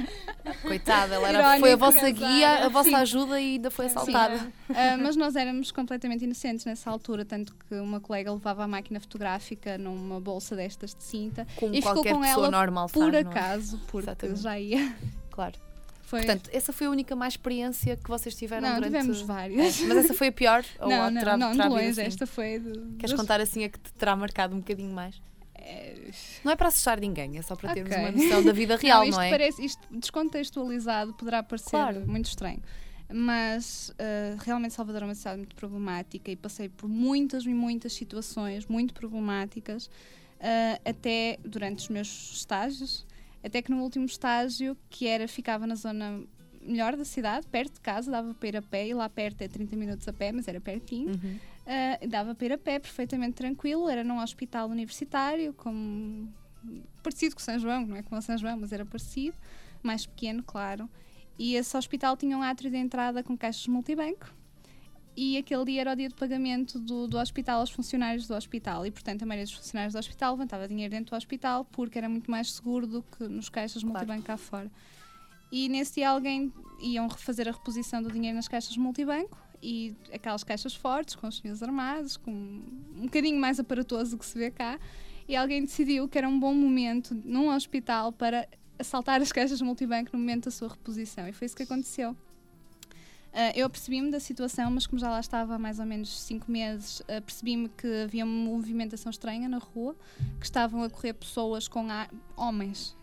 [0.62, 2.95] Coitada, ela era, foi a vossa guia, a vossa Sim.
[2.95, 4.54] ajuda e ainda foi assaltada.
[4.69, 8.99] Ah, mas nós éramos completamente inocentes nessa altura, tanto que uma colega levava a máquina
[8.99, 13.15] fotográfica numa bolsa destas de cinta Como E ficou com pessoa ela normal por faz,
[13.15, 13.19] é?
[13.19, 14.41] acaso, porque Exatamente.
[14.41, 14.95] já ia.
[15.32, 15.64] Claro.
[16.05, 16.19] Foi...
[16.19, 18.91] Portanto, essa foi a única mais experiência que vocês tiveram não, durante...
[18.91, 19.79] tivemos É, várias.
[19.81, 20.63] Mas essa foi a pior?
[20.79, 21.85] Ou não, a não, terá, não, de longe.
[21.89, 22.01] assim?
[22.01, 22.59] Esta foi.
[22.59, 25.19] De, Queres das- contar assim a que te terá marcado um bocadinho mais?
[25.55, 26.11] É,
[26.43, 28.03] Não é para assustar ninguém, é só para termos Ok.
[28.03, 29.31] uma noção da vida real, isto não, é?
[29.31, 32.05] Parece, isto descontextualizado poderá parecer Claro.
[32.07, 32.61] muito estranho.
[33.11, 37.93] Mas ah, realmente Salvador é uma cidade muito problemática e passei por muitas e muitas
[37.93, 39.89] situações muito problemáticas,
[40.39, 43.05] ah, até durante os meus estágios,
[43.45, 46.23] até que no último estágio, que era, ficava na zona
[46.62, 49.47] melhor da cidade, perto de casa, dava para ir a pé, e lá perto é
[49.47, 51.10] 30 minutos a pé, mas era pertinho.
[51.10, 51.39] Uhum.
[51.67, 56.27] Ah, dava para ir a pé perfeitamente tranquilo, era num hospital universitário, como
[57.03, 59.38] parecido com São João, não é como São João, mas era parecido,
[59.84, 60.89] mais pequeno, claro.
[61.38, 64.34] E esse hospital tinha um átrio de entrada com caixas multibanco.
[65.17, 68.86] E aquele dia era o dia de pagamento do, do hospital aos funcionários do hospital.
[68.86, 72.10] E, portanto, a maioria dos funcionários do hospital levantava dinheiro dentro do hospital porque era
[72.10, 73.93] muito mais seguro do que nos caixas Claro.
[73.97, 74.69] multibanco cá fora.
[75.51, 76.51] E nesse dia alguém
[76.82, 81.38] iam fazer a reposição do dinheiro nas caixas multibanco e aquelas caixas fortes, com os
[81.38, 84.78] senhores armados, com um bocadinho mais aparatoso que se vê cá.
[85.28, 88.47] E alguém decidiu que era um bom momento num hospital para
[88.78, 91.28] assaltar as caixas multibanco no momento da sua reposição.
[91.28, 92.15] E foi isso que aconteceu.
[93.37, 96.49] Ah, eu percebi-me da situação, mas como já lá estava há mais ou menos cinco
[96.49, 99.93] meses, ah, percebi-me que havia uma movimentação estranha na rua,
[100.39, 102.95] que estavam a correr pessoas com ar- homens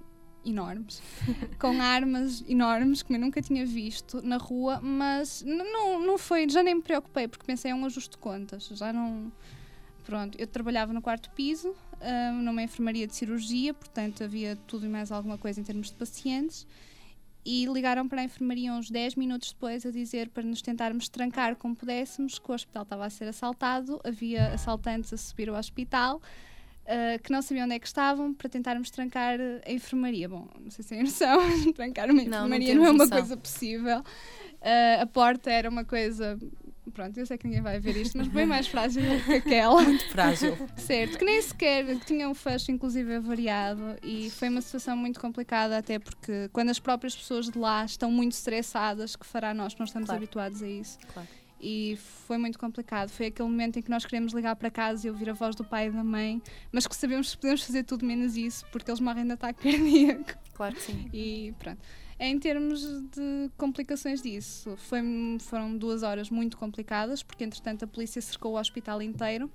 [0.45, 1.03] enormes,
[1.61, 6.63] com armas enormes, que eu nunca tinha visto na rua, mas não, não foi, já
[6.63, 9.31] nem me preocupei, porque pensei é um ajuste de contas, já não...
[10.05, 14.89] Pronto, eu trabalhava no quarto piso, ah, numa enfermaria de cirurgia, portanto havia tudo e
[14.89, 16.67] mais alguma coisa em termos de pacientes,
[17.45, 21.57] e ligaram para a enfermaria uns 10 minutos depois a dizer para nos tentarmos trancar
[21.57, 26.21] como pudéssemos, que o hospital estava a ser assaltado, havia assaltantes a subir ao hospital,
[26.87, 30.29] ah, que não sabiam onde é que estavam, para tentarmos trancar a enfermaria.
[30.29, 31.39] Bom, não sei se têm noção,
[31.75, 33.19] trancar uma Não, não enfermaria não, é uma noção.
[33.19, 34.03] coisa possível.
[34.61, 36.39] Ah, a porta era uma coisa.
[36.93, 39.83] Pronto, eu sei que ninguém vai ver isto, mas bem mais frágil do que aquela.
[40.11, 40.57] Frágil.
[40.77, 45.21] Certo, que nem sequer que tinha um fecho, inclusive, variado, e foi uma situação muito
[45.21, 49.75] complicada, até porque quando as próprias pessoas de lá estão muito estressadas, que fará nós
[49.75, 50.23] que não estamos Claro.
[50.23, 50.99] habituados a isso.
[51.13, 51.29] Claro.
[51.65, 53.09] E foi muito complicado.
[53.11, 55.63] Foi aquele momento em que nós queremos ligar para casa e ouvir a voz do
[55.63, 56.43] pai e da mãe,
[56.73, 60.33] mas que sabemos que podemos fazer tudo menos isso, porque eles morrem de ataque cardíaco.
[60.55, 61.09] Claro que sim.
[61.13, 61.79] E pronto.
[62.19, 65.01] Em termos de complicações disso, foi,
[65.41, 69.51] foram duas horas muito complicadas, porque entretanto a polícia cercou o hospital inteiro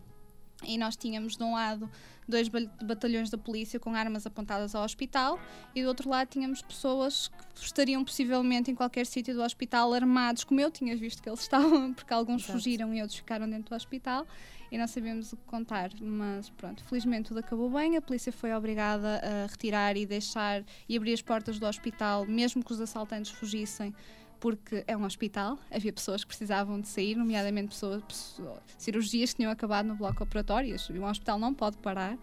[0.63, 1.89] e nós tínhamos de um lado
[2.27, 5.39] dois batalhões da polícia com armas apontadas ao hospital
[5.73, 10.43] e do outro lado tínhamos pessoas que estariam possivelmente em qualquer sítio do hospital armados,
[10.43, 12.53] como eu tinha visto que eles estavam, porque alguns Exato.
[12.53, 14.25] fugiram e outros ficaram dentro do hospital
[14.71, 18.53] e não sabíamos o que contar, mas pronto, felizmente tudo acabou bem, a polícia foi
[18.53, 23.31] obrigada a retirar e deixar e abrir as portas do hospital, mesmo que os assaltantes
[23.31, 23.93] fugissem,
[24.39, 29.37] porque é um hospital, havia pessoas que precisavam de sair, nomeadamente pessoas, pessoas- cirurgias que
[29.37, 32.17] tinham acabado no bloco operatório, e um hospital não pode parar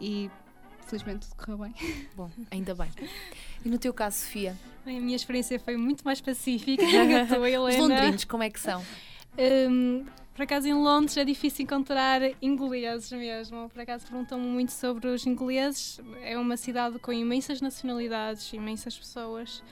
[0.00, 0.30] e
[0.86, 1.74] felizmente tudo correu bem.
[2.16, 2.90] Bom, ainda bem.
[3.64, 7.26] E no teu caso, Sofia, Bem, A minha experiência foi muito mais pacífica que a
[7.26, 8.82] tua, os londrinos, como é que são?
[9.70, 10.04] Hum,
[10.38, 13.68] por acaso em Londres é difícil encontrar ingleses mesmo.
[13.68, 16.00] Por acaso perguntam-me muito sobre os ingleses.
[16.22, 19.64] É uma cidade com imensas nacionalidades, imensas pessoas.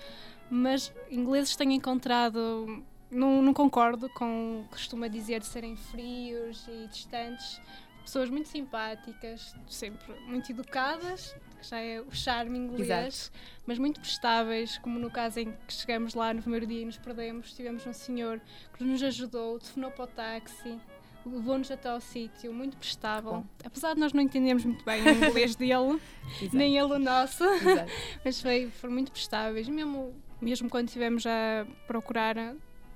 [0.50, 2.82] Mas ingleses tenho encontrado.
[3.08, 7.60] Não, não concordo com o que costuma dizer de serem frios e distantes.
[8.02, 11.32] Pessoas muito simpáticas, sempre muito educadas,
[11.66, 13.32] que já é o charme inglês,
[13.66, 16.96] mas muito prestáveis, como no caso em que chegamos lá no primeiro dia e nos
[16.96, 17.52] perdemos.
[17.52, 18.40] Tivemos um senhor
[18.76, 20.78] que nos ajudou, telefonou para o táxi,
[21.24, 23.32] levou-nos até ao sítio, muito prestável.
[23.32, 23.46] Bom.
[23.64, 26.00] Apesar de nós não entendermos muito bem o inglês dele,
[26.40, 26.56] Exato.
[26.56, 27.90] nem ele o nosso, Exato.
[28.24, 29.68] mas foi, foram muito prestáveis.
[29.68, 32.36] Mesmo, mesmo quando estivemos a procurar,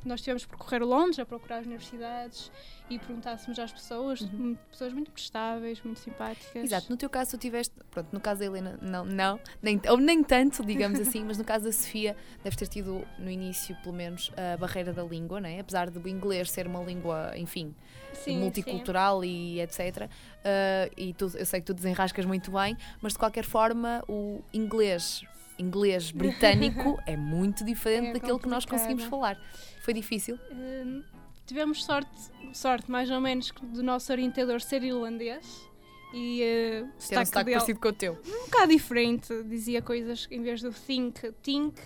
[0.05, 2.53] nós tivemos por correr Londres, a procurar as universidades
[2.91, 4.57] e perguntássemos às pessoas, Uhum.
[4.71, 6.65] pessoas muito prestáveis, muito simpáticas.
[6.65, 9.97] Exato, no teu caso tu tiveste, pronto, no caso da Helena, não, não nem, ou
[9.97, 13.95] nem tanto, digamos assim, mas no caso da Sofia, deves ter tido no início, pelo
[13.95, 15.61] menos, a barreira da língua, né?
[15.61, 17.75] apesar do inglês ser uma língua, enfim,
[18.13, 19.79] Sim, multicultural e etc.
[20.09, 24.43] Uh, e tu, eu sei que tu desenrascas muito bem, mas de qualquer forma o
[24.53, 25.23] inglês,
[25.59, 29.37] inglês britânico é muito diferente É daquilo que nós conseguimos complicado.
[29.37, 29.81] falar.
[29.83, 30.39] Foi difícil?
[30.51, 31.03] Hum,
[31.51, 32.11] tivemos sorte,
[32.53, 35.69] sorte mais ou menos do nosso orientador ser irlandês
[36.15, 38.13] e uh, Ter um sotaque sotaque dele parecido com o teu.
[38.25, 41.81] um bocado diferente, dizia coisas em vez do think, think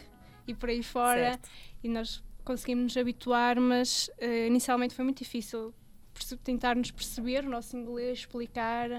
[0.46, 1.48] e por aí fora Certo.
[1.83, 5.72] e nós conseguimos nos habituar, mas uh, inicialmente foi muito difícil
[6.44, 8.90] tentar nos perceber o nosso inglês, explicar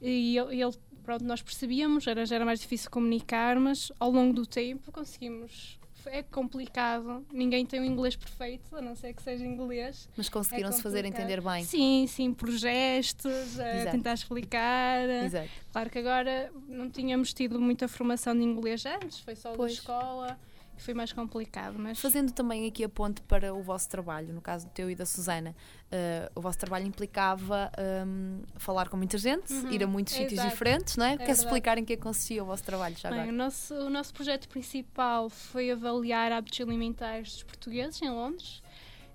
[0.00, 4.32] e ele, ele- pronto, nós percebíamos, era, já era mais difícil comunicar, mas ao longo
[4.32, 5.78] do tempo conseguimos.
[6.06, 10.08] É complicado, ninguém tem o inglês perfeito, a não ser que seja inglês.
[10.16, 11.22] Mas conseguiram-se fazer complicado.
[11.30, 11.64] entender bem.
[11.64, 13.90] Sim, sim, por gestos, a Exato.
[13.90, 15.08] tentar explicar.
[15.08, 15.48] Exato.
[15.72, 19.72] Claro que agora não tínhamos tido muita formação de inglês antes, foi só Pois.
[19.72, 20.38] da escola
[20.82, 24.66] foi mais complicado, mas Fazendo também aqui a ponte para o vosso trabalho, no caso
[24.66, 25.54] do teu e da Susana,
[25.90, 27.70] eh, o vosso trabalho implicava
[28.06, 30.50] hum, falar com muita gente, Uhum, ir a muitos sítios exato.
[30.50, 31.10] diferentes, não é?
[31.16, 31.46] Queres verdade.
[31.46, 33.32] explicar em que consistia o vosso trabalho já Bem, agora?
[33.32, 38.62] o, nosso, o nosso projeto principal foi avaliar hábitos alimentares dos portugueses em Londres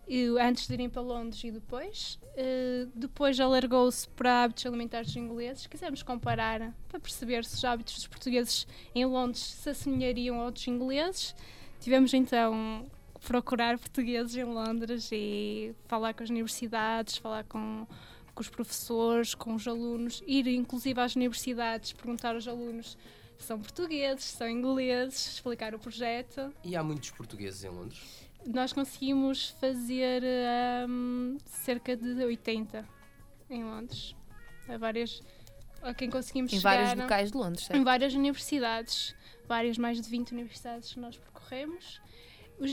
[0.08, 2.20] e antes de irem para Londres e depois.
[2.36, 5.68] Eh, depois alargou-se para hábitos alimentares ingleses.
[5.68, 8.66] Quisemos comparar para perceber se os hábitos dos portugueses
[8.96, 11.36] em Londres se assemelhariam aos dos ingleses.
[11.80, 12.86] Tivemos então
[13.28, 17.86] procurar portugueses em Londres e falar com as universidades, falar com,
[18.34, 22.98] com os professores, com os alunos, ir inclusive às universidades, perguntar aos alunos
[23.38, 26.54] se são portugueses, se são ingleses, explicar o projeto.
[26.64, 28.30] E há muitos portugueses em Londres?
[28.46, 30.24] Nós conseguimos fazer
[30.90, 32.88] hum, cerca de 80
[33.50, 34.16] em Londres.
[34.68, 35.22] A várias.
[35.82, 36.76] A quem conseguimos Em chegar.
[36.86, 37.84] vários locais de Londres, Em certo?
[37.84, 39.16] várias universidades.
[39.48, 42.02] Várias, mais de 20 universidades que nós percorremos.
[42.62, 42.70] Os,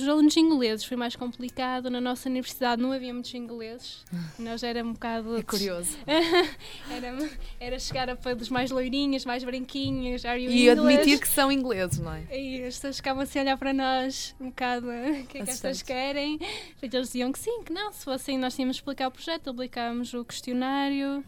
[0.00, 1.90] os alunos ingleses foi mais complicado.
[1.90, 4.04] Na nossa universidade não havia muitos ingleses.
[4.38, 5.36] Nós era um bocado.
[5.36, 5.98] É curioso.
[6.88, 10.24] era, era chegar a dos mais loirinhos, mais branquinhos.
[10.24, 10.70] Are you E English?
[10.94, 12.22] admitir que são ingleses, não é?
[12.30, 15.50] E as pessoas ficavam assim a olhar para nós um bocado o que é que
[15.50, 16.38] estas querem.
[16.38, 17.92] Depois eles diziam que sim, que não.
[17.92, 21.24] Se fossem, nós tínhamos de explicar o projeto, aplicávamos o questionário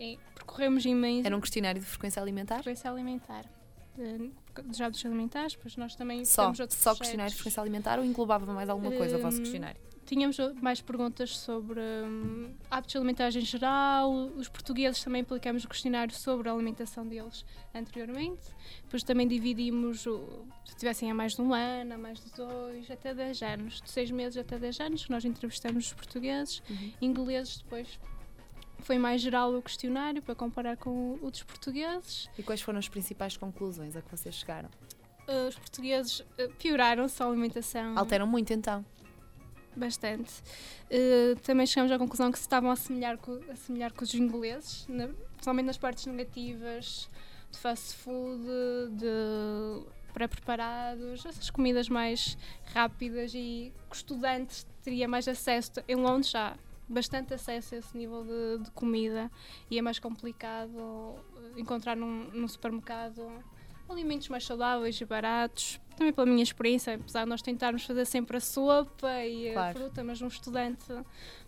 [0.00, 2.56] e percorremos imenso Era um questionário de frequência alimentar?
[2.62, 3.44] frequência alimentar.
[4.60, 7.34] Dos hábitos alimentares, pois nós também Só, só questionário de projetos.
[7.34, 9.80] frequência alimentar ou englobava mais alguma coisa o vosso Hum, questionário?
[10.04, 14.12] Tínhamos mais perguntas sobre hum, hábitos alimentares em geral.
[14.36, 18.42] Os portugueses também aplicamos o questionário sobre a alimentação deles anteriormente.
[18.82, 22.90] Depois também dividimos, o, se tivessem há mais de um ano, há mais de dois,
[22.90, 23.80] até 10 anos.
[23.80, 26.62] De 6 meses até 10 anos, nós entrevistamos os portugueses.
[26.68, 26.92] Uhum.
[27.00, 27.98] Ingleses depois
[28.82, 32.28] foi mais geral o questionário para comparar com o dos portugueses.
[32.36, 34.68] E quais foram as principais conclusões a que vocês chegaram?
[35.28, 37.96] Uh, Os portugueses uh, pioraram a alimentação.
[37.96, 38.84] Alteram muito então.
[39.74, 40.32] Bastante.
[40.90, 44.14] Uh, também chegamos à conclusão que se estavam a assemelhar com, a assemelhar com os
[44.14, 47.08] ingleses, na, principalmente nas partes negativas
[47.50, 48.42] de fast food,
[48.92, 52.36] de pré-preparados, essas comidas mais
[52.74, 55.72] rápidas e que o estudante teria mais acesso.
[55.88, 56.54] Em Londres há
[56.92, 59.30] bastante acesso a esse nível de, de comida
[59.70, 61.16] e é mais complicado
[61.56, 63.26] encontrar num, num supermercado
[63.92, 65.80] alimentos mais saudáveis e baratos.
[65.96, 69.78] Também pela minha experiência, apesar de nós tentarmos fazer sempre a sopa e a Claro.
[69.78, 70.86] fruta, mas um estudante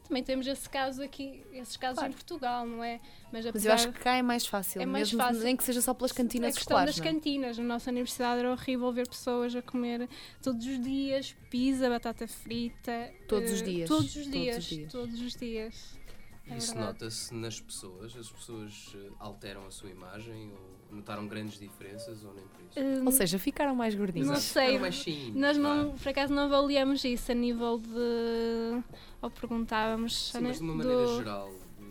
[0.07, 2.13] também temos esse caso aqui, esses casos Claro.
[2.13, 3.01] em Portugal, não é?
[3.33, 5.43] Mas, Mas eu acho que cá é mais fácil, É mais fácil.
[5.43, 6.95] nem que seja só pelas a cantinas questão escolares.
[6.97, 7.15] das não é?
[7.15, 7.57] cantinas.
[7.59, 10.07] Na nossa universidade era horrível ver pessoas a comer
[10.43, 13.11] todos os dias pizza, batata frita.
[13.27, 13.89] Todos os eh, dias.
[13.89, 14.65] Todos os Todos os dias.
[14.65, 14.93] dias.
[14.93, 15.99] Todos os dias.
[16.47, 18.15] É Isso nota-se nas pessoas?
[18.17, 22.81] As pessoas eh, alteram a sua imagem ou notaram grandes diferenças ou nem por isso?
[22.81, 24.29] Hum, Ou seja, ficaram mais gordinhos.
[24.29, 24.67] Não sei.
[24.67, 28.83] Ficaram mais chininhos, Nós não, por acaso não avaliamos isso a nível de.
[29.23, 30.31] Ou perguntávamos.
[30.33, 31.83] Sim, né, mas de uma do- maneira geral, eh,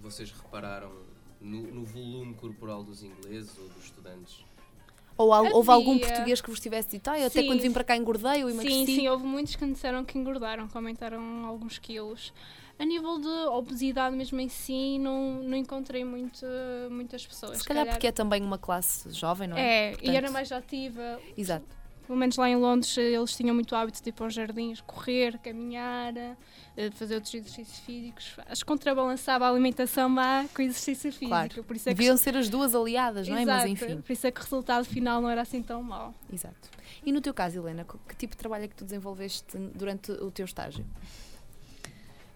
[0.00, 0.92] vocês repararam
[1.40, 4.44] no, no volume corporal dos ingleses ou dos estudantes?
[5.16, 7.46] Ou al- houve algum português que vos tivesse dito, ah, eu até Sim.
[7.46, 8.86] quando vim para cá engordei, eu emagreci.
[8.86, 12.32] Sim, sim, houve muitos que me disseram que engordaram, que aumentaram alguns quilos.
[12.78, 16.44] A nível de obesidade mesmo em si, não, não encontrei muito,
[16.90, 17.58] muitas pessoas.
[17.58, 19.62] Se calhar porque é também uma classe jovem, não é?
[19.62, 21.20] É, e era Portanto- mais ativa.
[21.36, 21.66] Exato.
[22.06, 25.38] Pelo menos lá em Londres eles tinham muito hábito de ir para os jardins, correr,
[25.38, 26.14] caminhar,
[26.76, 28.36] eh, fazer outros exercícios físicos.
[28.46, 31.28] Acho que contrabalançava a alimentação má com o exercício físico.
[31.28, 31.64] Claro.
[31.64, 33.46] Por isso é que Deviam ser as duas aliadas, não é?
[33.46, 34.00] Mas Exato, enfim.
[34.02, 36.12] Por isso é que o resultado final não era assim tão mau.
[36.30, 36.68] Exato.
[37.06, 40.30] E no teu caso, Helena, que tipo de trabalho é que tu desenvolveste durante o
[40.30, 40.84] teu estágio?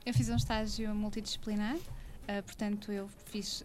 [0.09, 1.77] Eu fiz um estágio multidisciplinar,
[2.27, 3.62] ah, portanto, eu fiz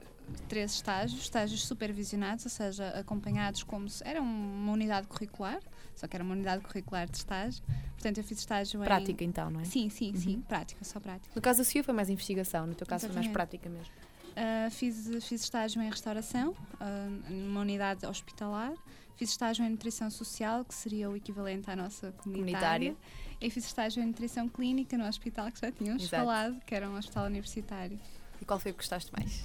[0.50, 5.62] três estágios, estágios supervisionados, ou seja, acompanhados como se era uma unidade curricular,
[5.96, 7.64] só que era uma unidade curricular de estágio.
[7.94, 8.84] Portanto, eu fiz estágio em.
[8.84, 9.64] Prática, então, não é?
[9.64, 10.42] Sim, sim, sim, Uhum.
[10.42, 11.32] prática, só prática.
[11.34, 13.34] No caso da Sofia foi mais investigação, no teu caso foi mais Exatamente.
[13.34, 13.94] prática mesmo.
[14.36, 18.74] Ah, fiz, fiz estágio em restauração, ah, numa unidade hospitalar.
[19.16, 22.96] Fiz estágio em nutrição social, que seria o equivalente à nossa comunitária.
[22.96, 22.96] Comunitária.
[23.44, 26.24] E fiz estágio em nutrição clínica no hospital que já tínhamos Exato.
[26.24, 28.00] falado, que era um hospital universitário.
[28.42, 29.44] E qual foi o que gostaste mais?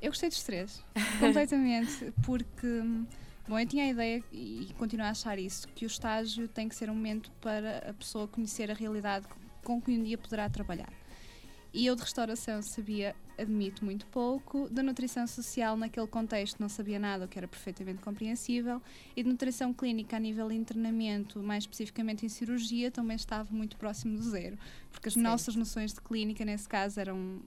[0.00, 0.80] Eu gostei dos três,
[1.18, 2.80] completamente, porque,
[3.48, 6.76] bom, eu tinha a ideia e continuo a achar isso, que o estágio tem que
[6.76, 9.26] ser um momento para a pessoa conhecer a realidade
[9.64, 10.92] com que um dia poderá trabalhar.
[11.72, 16.98] E eu de restauração sabia, admito, muito pouco, de nutrição social naquele contexto não sabia
[16.98, 18.80] nada, o que era perfeitamente compreensível,
[19.14, 23.76] e de nutrição clínica a nível de internamento, mais especificamente em cirurgia, também estava muito
[23.76, 24.58] próximo do zero,
[24.90, 25.20] porque as Sim.
[25.20, 27.40] nossas noções de clínica, nesse caso, eram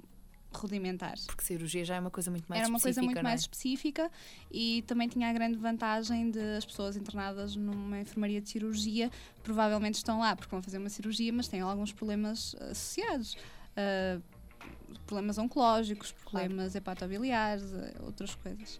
[0.54, 1.26] rudimentares.
[1.26, 3.24] Porque cirurgia já é uma coisa muito mais Era uma coisa muito é?
[3.24, 4.12] mais específica
[4.52, 9.10] e também tinha a grande vantagem de as pessoas internadas numa enfermaria de cirurgia
[9.44, 13.38] provavelmente estão lá porque vão fazer uma cirurgia, mas têm alguns problemas associados.
[13.78, 14.20] Ah,
[15.08, 16.48] problemas oncológicos, Claro.
[16.48, 18.80] problemas hepatobiliares, ah, outras coisas.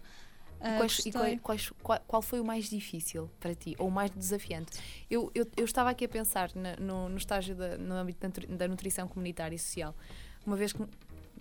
[0.64, 3.90] Ah, Quais- e qual, quais- qual, qual foi o mais difícil para ti, ou o
[3.90, 4.78] mais desafiante?
[5.10, 8.28] Eu, eu, eu estava aqui a pensar na- no, no estágio da, no âmbito da,
[8.28, 9.92] nutri- da nutrição comunitária e social,
[10.46, 10.80] uma vez que,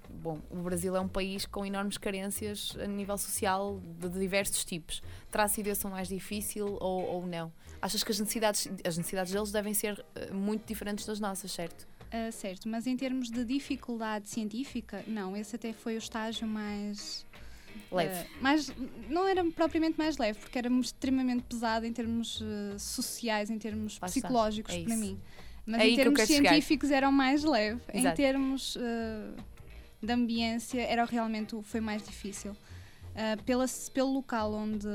[0.10, 4.66] bom, o Brasil é um país com enormes carências a nível social de, de diversos
[4.66, 5.04] tipos.
[5.30, 7.54] Terá sido esse o mais difícil ou, ou não?
[7.80, 11.88] Achas que as necessidades, as necessidades deles devem ser eh, muito diferentes das nossas, certo?
[12.12, 17.26] Ah, certo, mas em termos de dificuldade científica, não, esse até foi o estágio mais.
[17.90, 18.14] Leve.
[18.14, 18.72] ah, mais
[19.10, 23.94] não era propriamente mais leve, porque era extremamente pesado em termos ah, sociais, em termos
[23.94, 25.18] está, psicológicos é para mim.
[25.66, 26.50] Mas É em que termos quero chegar.
[26.50, 27.80] científicos era o mais leve.
[27.94, 28.16] Em Exato.
[28.18, 29.34] termos ah,
[30.04, 32.56] de ambiência, era realmente o foi mais difícil.
[33.16, 34.88] Ah, pela, pelo local onde,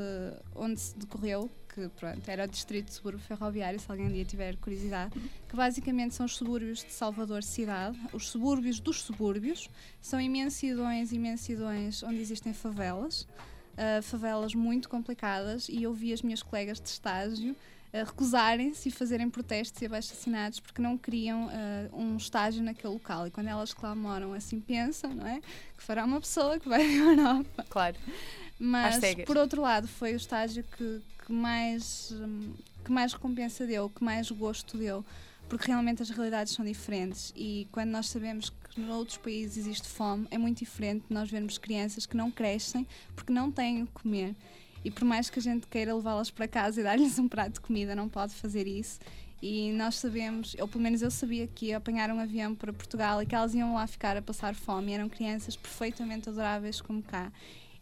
[0.55, 4.25] onde se decorreu, que pronto, era o Distrito de Subúrbio Ferroviário, se alguém um dia
[4.25, 5.13] tiver curiosidade,
[5.47, 9.69] que basicamente são os subúrbios de Salvador Cidade, os subúrbios dos subúrbios,
[10.01, 13.29] são imensidões, imensidões onde existem favelas,
[13.77, 17.55] ah, favelas muito complicadas, e eu vi as minhas colegas de estágio
[17.93, 23.27] recusarem-se e fazerem protestos e abaixo-assinados porque não queriam ah, um estágio naquele local.
[23.27, 25.41] E quando elas que lá moram assim pensam, não é?
[25.77, 27.65] Que fará uma pessoa que vai à Europa.
[27.69, 27.97] Claro.
[28.59, 32.55] Mas, por outro lado, foi o estágio que, que mais, hum,
[32.85, 35.05] que mais recompensa deu, que mais gosto deu,
[35.49, 37.33] porque realmente as realidades são diferentes.
[37.37, 42.07] E quando nós sabemos que noutros países existe fome, é muito diferente nós vermos crianças
[42.07, 44.35] que não crescem porque não têm o que comer.
[44.85, 47.61] E por mais que a gente queira levá-las para casa e dar-lhes um prato de
[47.61, 49.01] comida, não pode fazer isso.
[49.43, 53.23] E nós sabemos, ou pelo menos eu sabia que ia apanhar um avião para Portugal
[53.23, 54.93] e que elas iam lá ficar a passar fome.
[54.93, 57.31] E eram crianças perfeitamente adoráveis como cá.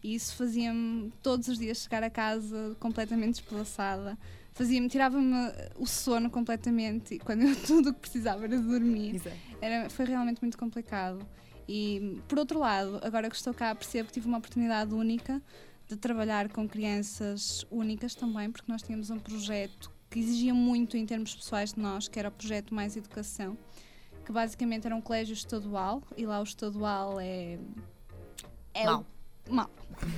[0.05, 4.15] E isso fazia-me todos os dias chegar a casa completamente despedaçada.
[4.53, 5.33] Fazia-me, tirava-me
[5.77, 9.15] o sono completamente e quando eu tudo o que precisava era dormir.
[9.15, 9.35] Exato.
[9.59, 11.25] Era, foi realmente muito complicado.
[11.67, 15.41] E, por outro lado, agora que estou cá, percebo que tive uma oportunidade única
[15.87, 21.05] de trabalhar com crianças únicas também, porque nós tínhamos um projeto que exigia muito em
[21.07, 23.57] termos pessoais de nós, que era o projeto Mais Educação,
[24.23, 27.57] que basicamente era um colégio estadual, e lá o estadual é.
[28.75, 29.03] é o-
[29.49, 29.69] Mau.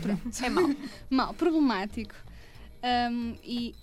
[0.06, 0.18] Mau.
[0.44, 0.76] É mau.
[1.10, 2.16] Mal, problemático.
[3.12, 3.76] Um, e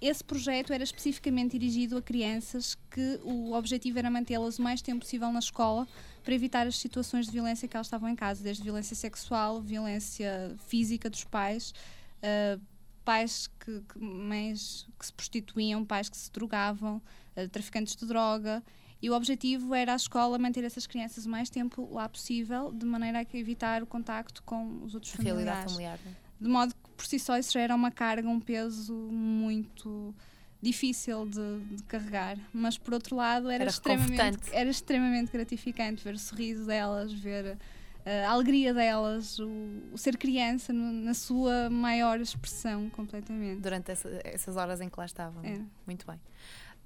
[0.00, 5.00] esse projeto era especificamente dirigido a crianças que o objetivo era mantê-las o mais tempo
[5.00, 5.86] possível na escola
[6.24, 10.56] para evitar as situações de violência que elas estavam em casa, desde violência sexual, violência
[10.66, 11.74] física dos pais,
[12.22, 12.60] uh,
[13.04, 17.02] pais que, que, mães que se prostituíam, pais que se drogavam,
[17.36, 18.62] uh, traficantes de droga.
[19.02, 22.84] E o objetivo era a escola manter essas crianças o mais tempo lá possível, de
[22.84, 25.98] maneira a evitar o contacto com os outros A realidade familiares familiar.
[26.04, 26.30] não é?
[26.40, 30.14] de modo que por si só isso já era uma carga, um peso muito
[30.62, 36.14] difícil de, de carregar, mas por outro lado era, Era extremamente, era extremamente gratificante ver
[36.14, 37.56] o sorriso delas, ver
[38.04, 39.48] eh, a alegria delas, o,
[39.92, 43.60] o ser criança no- na sua maior expressão completamente.
[43.60, 45.42] Durante essa- essas horas em que lá estavam.
[45.44, 45.60] É.
[45.86, 46.20] Muito bem.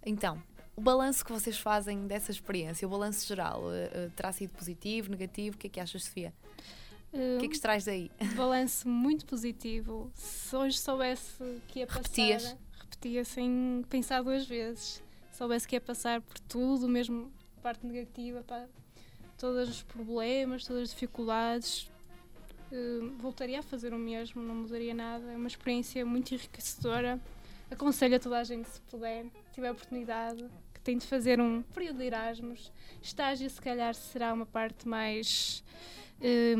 [0.06, 0.40] Então,
[0.76, 5.10] o balanço que vocês fazem dessa experiência, o balanço geral, eh, eh, terá sido positivo,
[5.10, 5.56] negativo?
[5.56, 6.32] O que é que achas, Sofia?
[7.12, 8.10] O que é que extrais daí?
[8.34, 10.10] balanço muito positivo.
[10.14, 12.56] Se hoje soubesse que ia passar, Repetias?
[12.80, 15.02] repetia sem pensar duas vezes.
[15.32, 17.30] Soubesse que ia passar por tudo, mesmo
[17.62, 18.66] parte negativa, pá,
[19.38, 21.90] todos os problemas, todas as dificuldades,
[22.72, 25.24] eh, voltaria a fazer o mesmo, não mudaria nada.
[25.30, 27.20] É uma experiência muito enriquecedora.
[27.70, 30.48] Aconselho a toda a gente, se puder, tiver oportunidade,
[30.85, 32.70] tem de fazer um período de Erasmus.
[33.03, 35.64] Estágio, se calhar, será uma parte mais.
[36.20, 36.55] eh,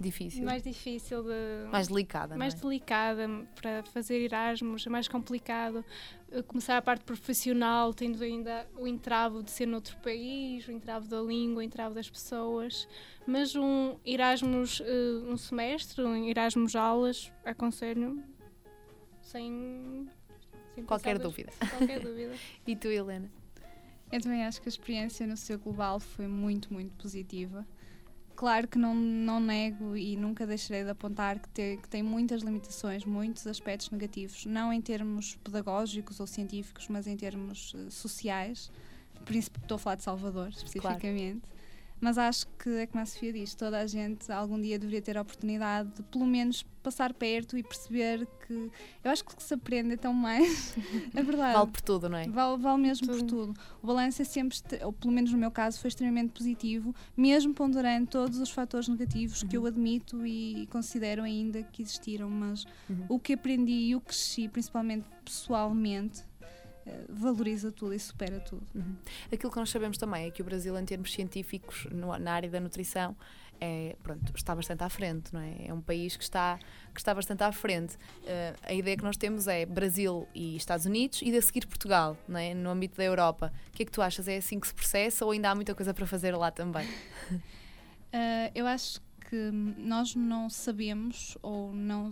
[0.00, 0.44] Difícil.
[0.44, 2.58] mais difícil de Mais delicada, mais é?
[2.58, 5.84] delicada para fazer Erasmus, é mais complicado
[6.32, 11.06] Eh, começar a parte profissional, tendo ainda o entrave de ser noutro país, o entrave
[11.06, 12.88] da língua, o entrave das pessoas,
[13.24, 18.20] mas um Erasmus eh, um semestre, um Erasmus aulas, aconselho
[19.22, 20.08] sem,
[20.74, 21.52] sem Qualquer dúvida.
[21.70, 22.34] Qualquer dúvida.
[22.66, 23.30] E tu, Helena?
[24.12, 27.66] Eu também acho que a experiência no seu global foi muito, muito positiva.
[28.36, 32.42] Claro que não, não nego e nunca deixarei de apontar que, te- que tem muitas
[32.42, 38.70] limitações, muitos aspectos negativos, não em termos pedagógicos ou científicos, mas em termos eh, sociais.
[39.24, 41.42] Por isso estou a falar de Salvador, especificamente.
[42.00, 45.16] Mas acho que é como a Sofia diz, toda a gente algum dia deveria ter
[45.16, 48.70] a oportunidade de pelo menos passar perto e perceber que
[49.02, 50.74] eu acho que o que se aprende então mais.
[51.16, 51.54] é verdade.
[51.54, 52.28] Vale por tudo, não é?
[52.28, 53.46] Vale, vale mesmo por Tudo.
[53.46, 53.60] tudo.
[53.82, 58.06] O balanço é sempre, ou pelo menos no meu caso, foi extremamente positivo, mesmo ponderando
[58.08, 63.06] todos os fatores negativos que eu admito e considero ainda que existiram, mas Uhum.
[63.08, 66.22] o que aprendi e o que cresci, principalmente pessoalmente,
[67.08, 68.66] valoriza tudo e supera tudo.
[68.74, 68.96] Uhum.
[69.32, 72.48] Aquilo que nós sabemos também é que o Brasil, em termos científicos, no- na área
[72.50, 73.16] da nutrição,
[73.60, 75.68] é, pronto, está bastante à frente, não é?
[75.68, 76.58] É um país que está,
[76.92, 77.94] que está bastante à frente.
[77.94, 81.66] Uh, a ideia que nós temos é Brasil e Estados Unidos e de a seguir
[81.66, 82.52] Portugal, não é?
[82.52, 83.52] no âmbito da Europa.
[83.68, 84.26] O que é que tu achas?
[84.28, 86.86] É assim que se processa ou ainda há muita coisa para fazer lá também?
[87.30, 87.38] Uh,
[88.54, 92.10] eu acho que nós não sabemos, ou não.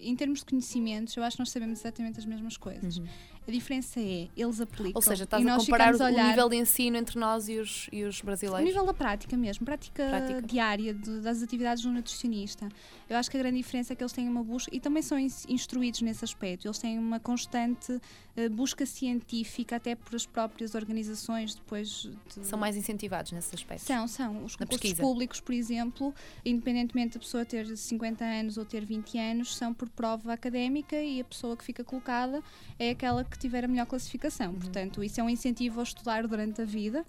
[0.00, 2.96] Em termos de conhecimentos, eu acho que nós sabemos exatamente as mesmas coisas.
[2.98, 3.06] Uhum.
[3.46, 4.92] A diferença é, eles aplicam.
[4.96, 7.58] Ou seja, estás e a nós comparar o olhar nível de ensino entre nós e
[7.58, 8.64] os, e os O brasileiros?
[8.66, 10.42] nível da prática mesmo, prática, Prática.
[10.42, 12.68] diária de- das atividades do nutricionista.
[13.08, 15.18] Eu acho que a grande diferença é que eles têm uma busca, e também são
[15.18, 18.00] ins- instruídos nesse aspecto, eles têm uma constante
[18.38, 23.84] eh, busca científica, até por as próprias organizações, depois de, São mais incentivados nesse aspecto.
[23.86, 24.44] São, são.
[24.44, 25.02] Os Na concursos pesquisa.
[25.02, 26.12] públicos, por exemplo,
[26.44, 31.20] independentemente da pessoa ter 50 anos ou ter 20 anos, são por prova académica e
[31.20, 32.42] a pessoa que fica colocada
[32.78, 34.52] é aquela que tiver a melhor classificação.
[34.52, 34.58] Uhum.
[34.58, 37.04] Portanto, isso é um incentivo a estudar durante a vida.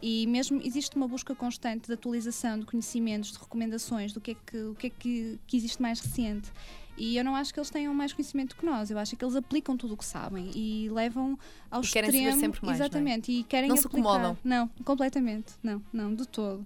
[0.00, 4.34] E mesmo existe uma busca constante de atualização de conhecimentos, de recomendações, do que é
[4.34, 6.52] que, o que, é que, que existe mais recente.
[6.96, 9.36] E eu não acho que eles tenham mais conhecimento que nós, eu acho que eles
[9.36, 11.38] aplicam tudo o que sabem e levam
[11.70, 12.40] ao E querem saber extremo.
[12.40, 12.88] sempre mais, não é?
[12.88, 14.08] Exatamente, e querem Não se aplicar.
[14.08, 14.38] acomodam.
[14.44, 16.64] Não, completamente, não, não, de todo.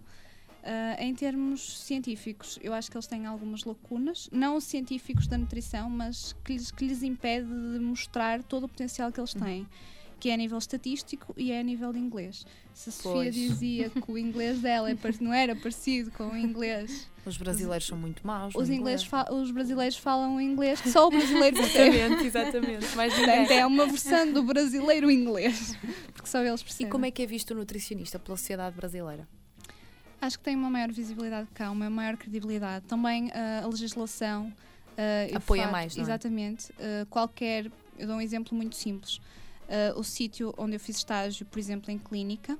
[0.64, 5.90] Ah, em termos científicos, eu acho que eles têm algumas lacunas, não científicos da nutrição,
[5.90, 9.24] mas que lhes, que lhes impede de mostrar todo o potencial que Uhum.
[9.24, 9.66] eles têm,
[10.20, 12.46] que é a nível estatístico e é a nível de inglês.
[12.72, 13.34] Se a Sofia Pois.
[13.34, 17.98] dizia que o inglês dela é não era parecido com o inglês, Os brasileiros são
[17.98, 18.54] muito maus.
[18.54, 19.26] os, ingleses inglês.
[19.30, 21.96] os brasileiros falam inglês que só o brasileiro percebe.
[21.96, 22.86] Exatamente, exatamente.
[22.86, 23.58] Portanto, ninguém.
[23.58, 25.76] é uma versão do brasileiro inglês,
[26.14, 26.90] porque só eles E percebem.
[26.92, 29.26] como é que é visto o nutricionista pela sociedade brasileira?
[30.22, 32.84] Acho que tem uma maior visibilidade cá, uma maior credibilidade.
[32.86, 34.52] Também ah, a legislação
[35.32, 36.04] o Apoia mais, não é?
[36.04, 36.72] Exatamente.
[36.78, 37.70] Ah, qualquer.
[37.98, 39.20] Eu dou um exemplo muito simples.
[39.96, 42.58] O sítio onde eu fiz estágio, por exemplo, em clínica,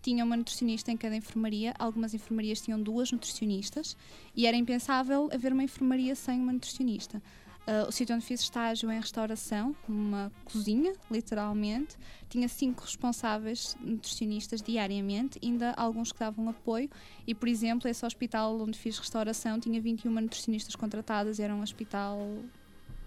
[0.00, 1.74] tinha uma nutricionista em cada enfermaria.
[1.78, 3.96] Algumas enfermarias tinham duas nutricionistas
[4.34, 7.20] e era impensável haver uma enfermaria sem uma nutricionista.
[7.66, 11.96] Ah, o sítio onde fiz estágio em restauração, uma cozinha, literalmente,
[12.28, 16.90] tinha cinco responsáveis nutricionistas diariamente, ainda alguns que davam apoio.
[17.26, 21.62] E, por exemplo, esse hospital onde fiz restauração tinha 21 nutricionistas contratadas e era um
[21.62, 22.18] hospital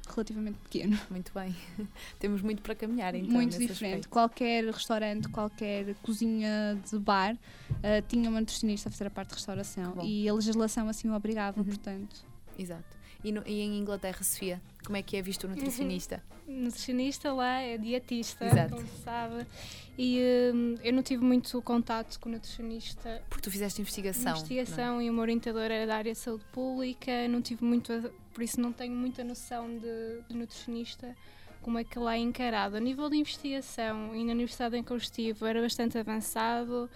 [0.07, 0.97] relativamente pequeno.
[1.09, 1.53] Muito bem.
[2.19, 3.31] Temos muito para caminhar, então.
[3.31, 3.71] muito diferente.
[3.71, 4.09] aspecto.
[4.09, 7.35] Qualquer restaurante, qualquer cozinha de bar
[7.83, 9.97] ah, tinha uma nutricionista a fazer a parte de restauração.
[10.03, 11.65] E a legislação assim o obrigava, Uhum.
[11.65, 12.23] portanto.
[12.57, 12.94] Exato.
[13.25, 16.21] E, no- e em Inglaterra, Sofia, como é que é visto o nutricionista?
[16.47, 18.75] nutricionista lá é dietista, Exato.
[18.75, 19.47] como se sabe.
[19.97, 20.19] E
[20.53, 23.23] hum, eu não tive muito contato com o nutricionista.
[23.27, 24.25] Porque tu fizeste investigação.
[24.25, 24.35] não é?
[24.35, 27.91] investigação e o meu orientador era da área de saúde pública, não tive muito,
[28.31, 31.15] por isso não tenho muita noção de, de nutricionista,
[31.63, 32.77] como é que lá é encarado.
[32.77, 36.87] A nível de investigação e na universidade em que eu estive era bastante avançado,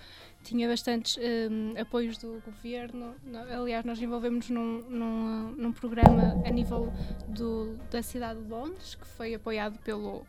[0.43, 3.15] tinha bastantes hum, apoios do governo.
[3.23, 6.91] No- Aliás, nós envolvemos num, num, num programa a nível
[7.27, 10.25] do, da cidade de Londres, que foi apoiado pelo,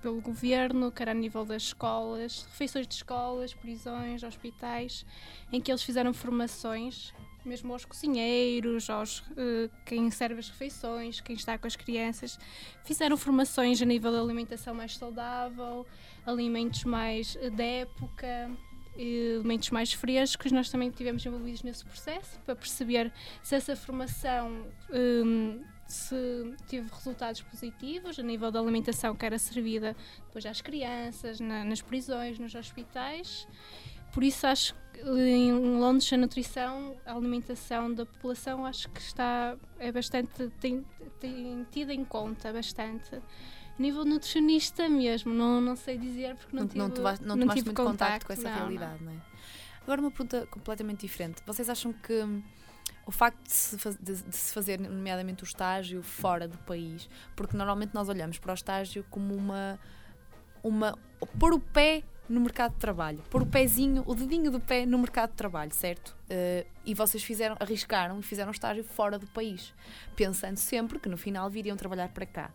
[0.00, 5.04] pelo governo, que era a nível das escolas, refeições de escolas, prisões, hospitais,
[5.52, 7.12] em que eles fizeram formações,
[7.44, 12.38] mesmo aos cozinheiros, aos eh, quem serve as refeições, quem está com as crianças,
[12.84, 15.86] fizeram formações a nível da alimentação mais saudável,
[16.26, 18.50] alimentos mais eh, da época.
[18.98, 25.62] Alimentos mais frescos, nós também tivemos envolvidos nesse processo para perceber se essa formação hum,
[25.86, 26.16] se
[26.68, 29.94] teve resultados positivos a nível da alimentação que era servida
[30.26, 33.46] depois às crianças, na- nas prisões, nos hospitais.
[34.12, 39.56] Por isso acho que em Londres a nutrição, a alimentação da população acho que está
[39.78, 40.84] é bastante tem,
[41.20, 43.10] tem tido em conta bastante.
[43.78, 47.60] Nível nutricionista mesmo, não, não sei dizer porque não, Não, tive, não, tomaste- não tomaste
[47.62, 48.56] tive muito contacto com essa não, não.
[48.58, 49.16] realidade, não é?
[49.82, 51.42] Agora uma pergunta completamente diferente.
[51.46, 52.42] Vocês acham que hum,
[53.06, 57.08] o facto de se, faz- de- de se fazer, nomeadamente o estágio, fora do país,
[57.36, 59.78] porque normalmente nós olhamos para o estágio como uma.
[60.62, 60.98] uma
[61.38, 64.98] pôr o pé no mercado de trabalho, pôr o pezinho, o dedinho do pé no
[64.98, 66.14] mercado de trabalho, certo?
[66.28, 69.72] Eh, e vocês fizeram, arriscaram e fizeram estágio fora do país,
[70.14, 72.50] pensando sempre que no final viriam trabalhar para cá.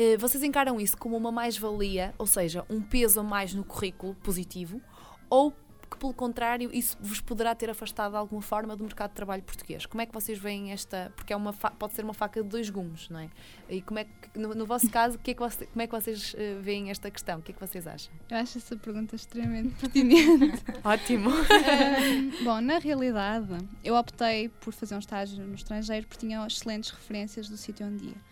[0.00, 4.14] Eh, vocês encaram isso como uma mais-valia, ou seja, um peso a mais no currículo
[4.22, 4.80] positivo,
[5.28, 5.52] ou
[5.90, 9.42] que, pelo contrário, isso vos poderá ter afastado de alguma forma do mercado de trabalho
[9.42, 9.86] português?
[9.86, 11.10] Como é que vocês veem esta.
[11.16, 13.30] Porque é uma fa- pode ser uma faca de dois gumes, não é?
[13.70, 15.92] E como é que, no, no vosso caso, que é que você- como é que
[15.98, 17.38] vocês eh, veem esta questão?
[17.38, 18.12] O que é que vocês acham?
[18.30, 20.62] Eu acho essa pergunta extremamente pertinente.
[20.84, 21.30] Ótimo!
[21.30, 23.48] Ahm, bom, na realidade,
[23.82, 28.04] eu optei por fazer um estágio no estrangeiro porque tinha excelentes referências do sítio onde
[28.08, 28.27] ia.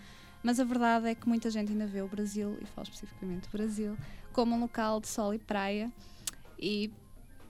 [0.47, 3.51] Mas a verdade é que muita gente ainda vê o Brasil, e falo especificamente do
[3.51, 3.97] Brasil,
[4.33, 5.93] como um local de sol e praia.
[6.57, 6.89] E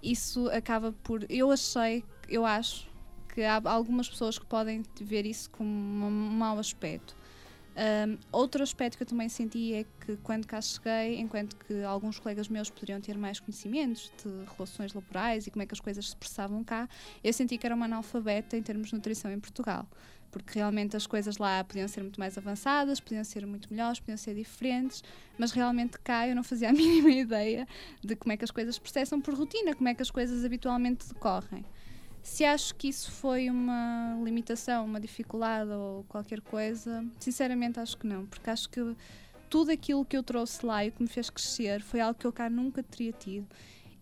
[0.03, 1.26] isso acaba por.
[1.28, 2.88] Eu achei, eu acho
[3.34, 7.14] que há algumas pessoas que podem ver isso como um mau aspecto.
[7.76, 12.18] Um, outro aspecto que eu também senti é que quando cá cheguei, enquanto que alguns
[12.18, 16.03] colegas meus poderiam ter mais conhecimentos de relações laborais e como é que as coisas
[16.07, 16.88] se expressavam cá,
[17.22, 19.86] eu senti que era uma analfabeta em termos de nutrição em Portugal.
[20.31, 24.16] Porque realmente as coisas lá podiam ser muito mais avançadas, podiam ser muito melhores, podiam
[24.16, 25.03] ser diferentes,
[25.39, 27.66] mas realmente cá eu não fazia a mínima ideia
[28.03, 31.09] de como é que as coisas processam por rotina, como é que as coisas habitualmente
[31.09, 31.64] decorrem.
[32.22, 38.07] Se acho que isso foi uma limitação, uma dificuldade ou qualquer coisa, sinceramente acho que
[38.07, 38.97] não, porque acho que
[39.49, 42.33] tudo aquilo que eu trouxe lá e que me fez crescer foi algo que eu
[42.33, 43.47] cá nunca teria tido.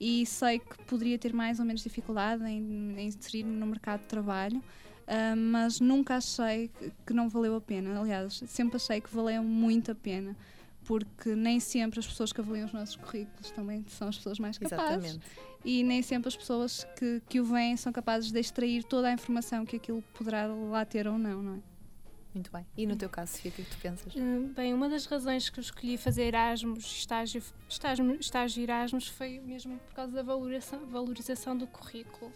[0.00, 4.06] E sei que poderia ter mais ou menos dificuldade em, em inserir-me no mercado de
[4.06, 4.62] trabalho,
[5.06, 7.98] uh, mas nunca achei que, que não valeu a pena.
[7.98, 10.36] Aliás, sempre achei que valeu muito a pena
[10.84, 14.58] porque nem sempre as pessoas que avaliam os nossos currículos também são as pessoas mais
[14.58, 15.12] capazes.
[15.12, 15.26] Exatamente.
[15.64, 19.12] E nem sempre as pessoas que, que o veem são capazes de extrair toda a
[19.12, 21.74] informação que aquilo poderá lá ter ou não, não é?
[22.34, 22.66] Muito bem.
[22.76, 24.14] E no teu caso, Sofia, o que é que tu pensas?
[24.16, 29.38] Hum, Bem, uma das razões que eu escolhi fazer Erasmus, estágio, estágio, estágio Erasmus, foi
[29.38, 32.32] mesmo por causa da valorização, valorização do currículo.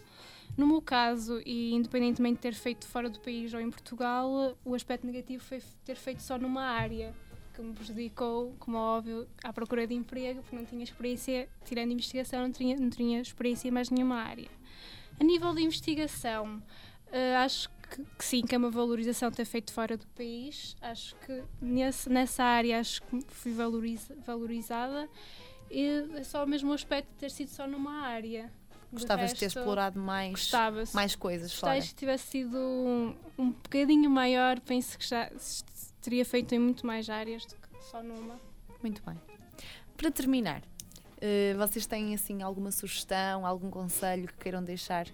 [0.57, 4.75] No meu caso, e independentemente de ter feito fora do país ou em Portugal, o
[4.75, 7.13] aspecto negativo foi ter feito só numa área,
[7.53, 11.91] que me prejudicou, como é óbvio, à procura de emprego, porque não tinha experiência, tirando
[11.91, 14.49] investigação, não tinha, não tinha experiência em mais nenhuma área.
[15.19, 16.61] A nível de investigação,
[17.11, 20.75] eh, acho que, que sim, que é uma valorização ter feito fora do país.
[20.81, 25.09] Acho que nesse, nessa área acho que fui valoriza, valorizada.
[25.69, 28.51] E é só o mesmo aspecto de ter sido só numa área.
[28.91, 30.51] De Gostavas de ter resto, explorado mais,
[30.93, 31.77] mais coisas fora.
[31.77, 35.29] estágio tivesse sido um, um bocadinho maior, penso que já
[36.01, 38.39] teria feito em muito mais áreas do que só numa.
[38.81, 39.15] Muito bem.
[39.95, 40.63] Para terminar,
[41.21, 45.05] eh, vocês têm assim alguma sugestão, algum conselho que queiram deixar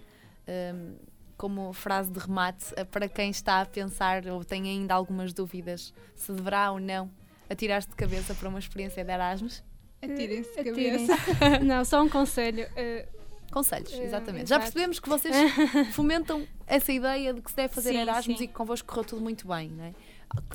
[0.46, 0.94] ehm,
[1.36, 5.92] como frase de remate eh, para quem está a pensar ou tem ainda algumas dúvidas
[6.14, 7.10] se deverá ou não
[7.50, 9.62] atirar-se de cabeça para uma experiência de Erasmus?
[10.00, 11.06] Atirem-se de Atirem-se.
[11.08, 11.58] cabeça.
[11.64, 12.68] Não, só um conselho.
[12.76, 13.06] eh,
[13.50, 14.48] Conselhos, Eh, exatamente.
[14.48, 15.34] Já percebemos que vocês
[15.94, 18.44] fomentam essa ideia de que se deve fazer Sim, Erasmus sim.
[18.44, 19.94] e que convosco correu tudo muito bem, não é?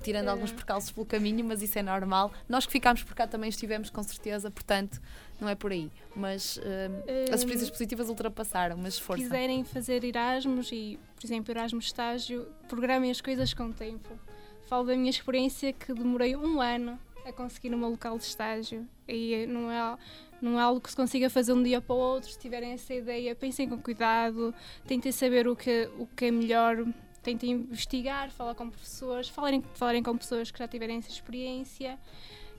[0.03, 0.31] Tirando Eh.
[0.31, 2.31] alguns percalços pelo caminho, mas isso é normal.
[2.49, 5.01] Nós que ficámos por cá também estivemos, com certeza, portanto,
[5.39, 5.89] não é por aí.
[6.15, 6.89] Mas eh,
[7.25, 9.23] as eh, experiências positivas ultrapassaram, mas se força.
[9.23, 14.09] quiserem fazer Erasmus e, por exemplo, Erasmus estágio, programem as coisas com tempo.
[14.67, 19.45] Falo da minha experiência que demorei um ano a conseguir uma local de estágio e
[19.47, 19.97] não é,
[20.41, 22.29] não é algo que se consiga fazer um dia para o outro.
[22.29, 24.53] Se tiverem essa ideia, pensem com cuidado,
[24.87, 26.85] tentem saber o que, o que é melhor,
[27.21, 31.97] tentem investigar, falar com professores, falarem, falarem com pessoas que já tiverem essa experiência,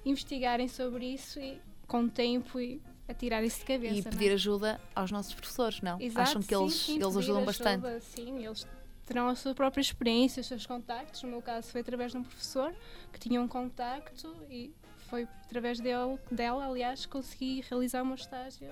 [0.05, 3.95] investigarem sobre isso e com tempo e atirarem-se de cabeça.
[3.95, 4.03] E é?
[4.03, 6.01] pedir ajuda aos nossos professores, não?
[6.01, 7.87] Exato, Acham que sim, eles, sim, eles ajudam bastante?
[7.87, 8.67] ajuda, Sim, eles
[9.05, 11.23] terão a sua própria experiência, os seus contactos.
[11.23, 12.75] No meu caso foi através de um professor
[13.13, 14.73] que tinha um contacto e
[15.13, 18.71] foi através dele, dela, aliás, consegui realizar o meu estágio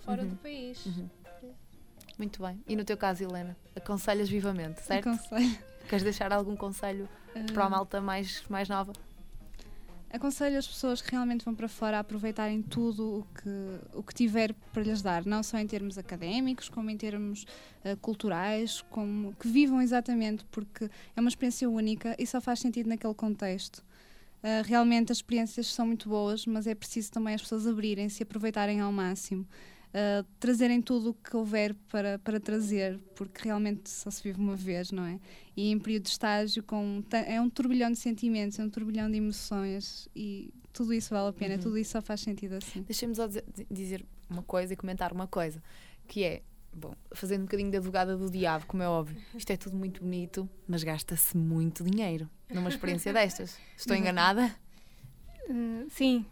[0.00, 0.28] fora Uhum.
[0.30, 0.86] do país.
[0.86, 1.06] Uhum.
[2.18, 2.58] Muito bem.
[2.66, 3.54] E no teu caso, Helena?
[3.76, 5.10] Aconselhas vivamente, certo?
[5.10, 5.58] Aconselho.
[5.86, 7.06] Queres deixar algum conselho
[7.52, 8.94] para a malta mais, mais nova?
[10.10, 14.14] Aconselho as pessoas que realmente vão para fora a aproveitarem tudo o que, o que
[14.14, 17.44] tiver para lhes dar, não só em termos académicos, como em termos
[17.84, 22.88] eh, culturais, como que vivam exatamente, porque é uma experiência única e só faz sentido
[22.88, 23.84] naquele contexto.
[24.48, 28.24] Eh, realmente as experiências são muito boas, mas é preciso também as pessoas abrirem-se e
[28.24, 29.44] aproveitarem ao máximo.
[29.98, 34.54] eh, trazerem tudo o que houver para, para trazer, porque realmente só se vive uma
[34.54, 35.18] vez, não é?
[35.56, 39.16] E em período de estágio, com, é um turbilhão de sentimentos, é um turbilhão de
[39.16, 41.60] emoções e tudo isso vale a pena, Uhum.
[41.60, 42.82] tudo isso só faz sentido assim.
[42.82, 43.26] Deixem-me só
[43.70, 45.62] dizer uma coisa e comentar uma coisa,
[46.06, 46.42] que é,
[46.78, 50.00] bom, fazendo um bocadinho de advogada do diabo, como é óbvio, isto é tudo muito
[50.02, 53.58] bonito, mas gasta-se muito dinheiro numa experiência destas.
[53.76, 54.54] Estou enganada?
[55.48, 56.26] Eh, sim.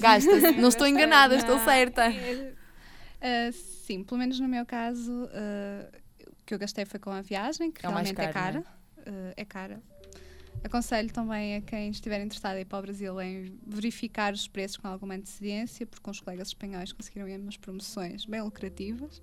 [0.00, 0.52] Gasta-se.
[0.60, 2.02] Não estou enganada, estou Não, certa.
[2.12, 2.54] é-
[3.20, 5.90] Ah, sim, pelo menos no meu caso, ah,
[6.28, 8.64] o que eu gastei foi com a viagem, que É realmente é caro, cara.
[9.06, 9.82] Ah, é cara.
[10.64, 14.76] Aconselho também a quem estiver interessado em ir para o Brasil em verificar os preços
[14.76, 19.22] com alguma antecedência, porque com os colegas espanhóis conseguiram ir umas promoções bem lucrativas.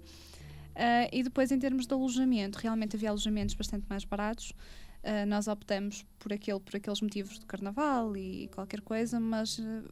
[0.75, 4.53] Ah, e depois, em termos de alojamento, realmente havia alojamentos bastante mais baratos.
[5.03, 9.83] Ah, nós optamos por, aquele, por aqueles motivos do carnaval e qualquer coisa, mas ah,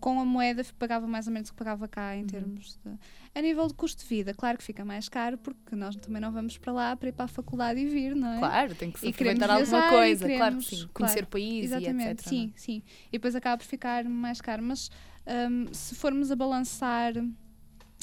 [0.00, 2.26] com a moeda pagava mais ou menos o que pagava cá em Uhum.
[2.26, 2.92] termos de.
[3.34, 6.30] A nível de custo de vida, claro que fica mais caro, porque nós também não
[6.30, 8.38] vamos para lá para ir para a faculdade e vir, não é?
[8.38, 10.76] Claro, tem que se E queremos aproveitar alguma viajar coisa, claro que queremos, sim.
[10.76, 12.28] claro, Conhecer o país Exatamente, e etc.
[12.28, 12.82] sim, sim.
[13.08, 14.62] E depois acaba por ficar mais caro.
[14.62, 14.90] Mas
[15.26, 17.14] hum, se formos a balançar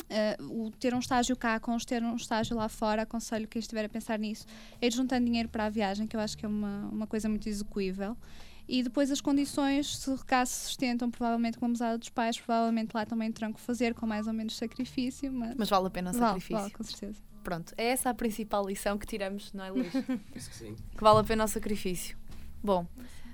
[0.09, 3.59] eh, o ter um estágio cá com os ter um estágio lá fora, aconselho quem
[3.59, 4.45] estiver a pensar nisso,
[4.81, 7.27] é ir juntando dinheiro para a viagem, que eu acho que é uma, uma coisa
[7.29, 8.15] muito execuível.
[8.67, 12.93] E depois as condições, se cá se sustentam, provavelmente com a mesada dos pais, provavelmente
[12.93, 16.11] lá também terão que fazer com mais ou menos sacrifício, mas, Mas vale a pena
[16.11, 16.57] o vale, sacrifício.
[16.57, 17.19] vale, com certeza.
[17.43, 19.91] Pronto, é essa a principal lição que tiramos, não é, Luís?
[20.31, 20.75] Penso que sim.
[20.95, 22.15] que vale a pena o sacrifício.
[22.63, 22.85] Bom,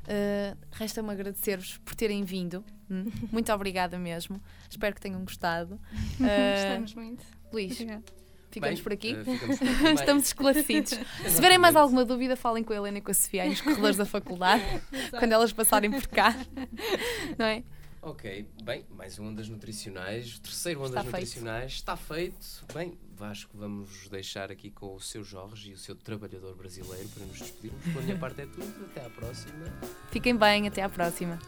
[0.07, 2.63] eh, resta-me agradecer-vos por terem vindo.
[2.89, 4.41] Hum, Muito obrigada mesmo.
[4.69, 5.79] Espero que tenham gostado.
[6.25, 7.23] Eh, Gostamos muito.
[7.51, 8.03] Luís, Obrigada.
[8.49, 9.11] ficamos Bem, por aqui.
[9.13, 9.93] eh, ficamos por aqui.
[9.93, 10.89] Estamos esclarecidos.
[11.27, 13.61] Se tiverem mais alguma dúvida, falem com a Helena e com a Sofia aí nos
[13.61, 14.63] corredores da faculdade,
[15.11, 16.35] quando elas passarem por cá.
[17.37, 17.63] Não é?
[18.01, 21.13] Ok, bem, mais um Ondas Nutricionais, o terceiro Ondas Está feito.
[21.15, 22.65] Nutricionais, está feito.
[22.73, 22.97] Bem,
[23.47, 27.39] que vamos deixar aqui com o seu Jorge e o seu trabalhador brasileiro para nos
[27.39, 27.83] despedirmos.
[27.83, 29.65] Pela minha parte é tudo, até à próxima.
[30.11, 31.39] Fiquem bem, até à próxima.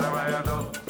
[0.00, 0.89] Hum,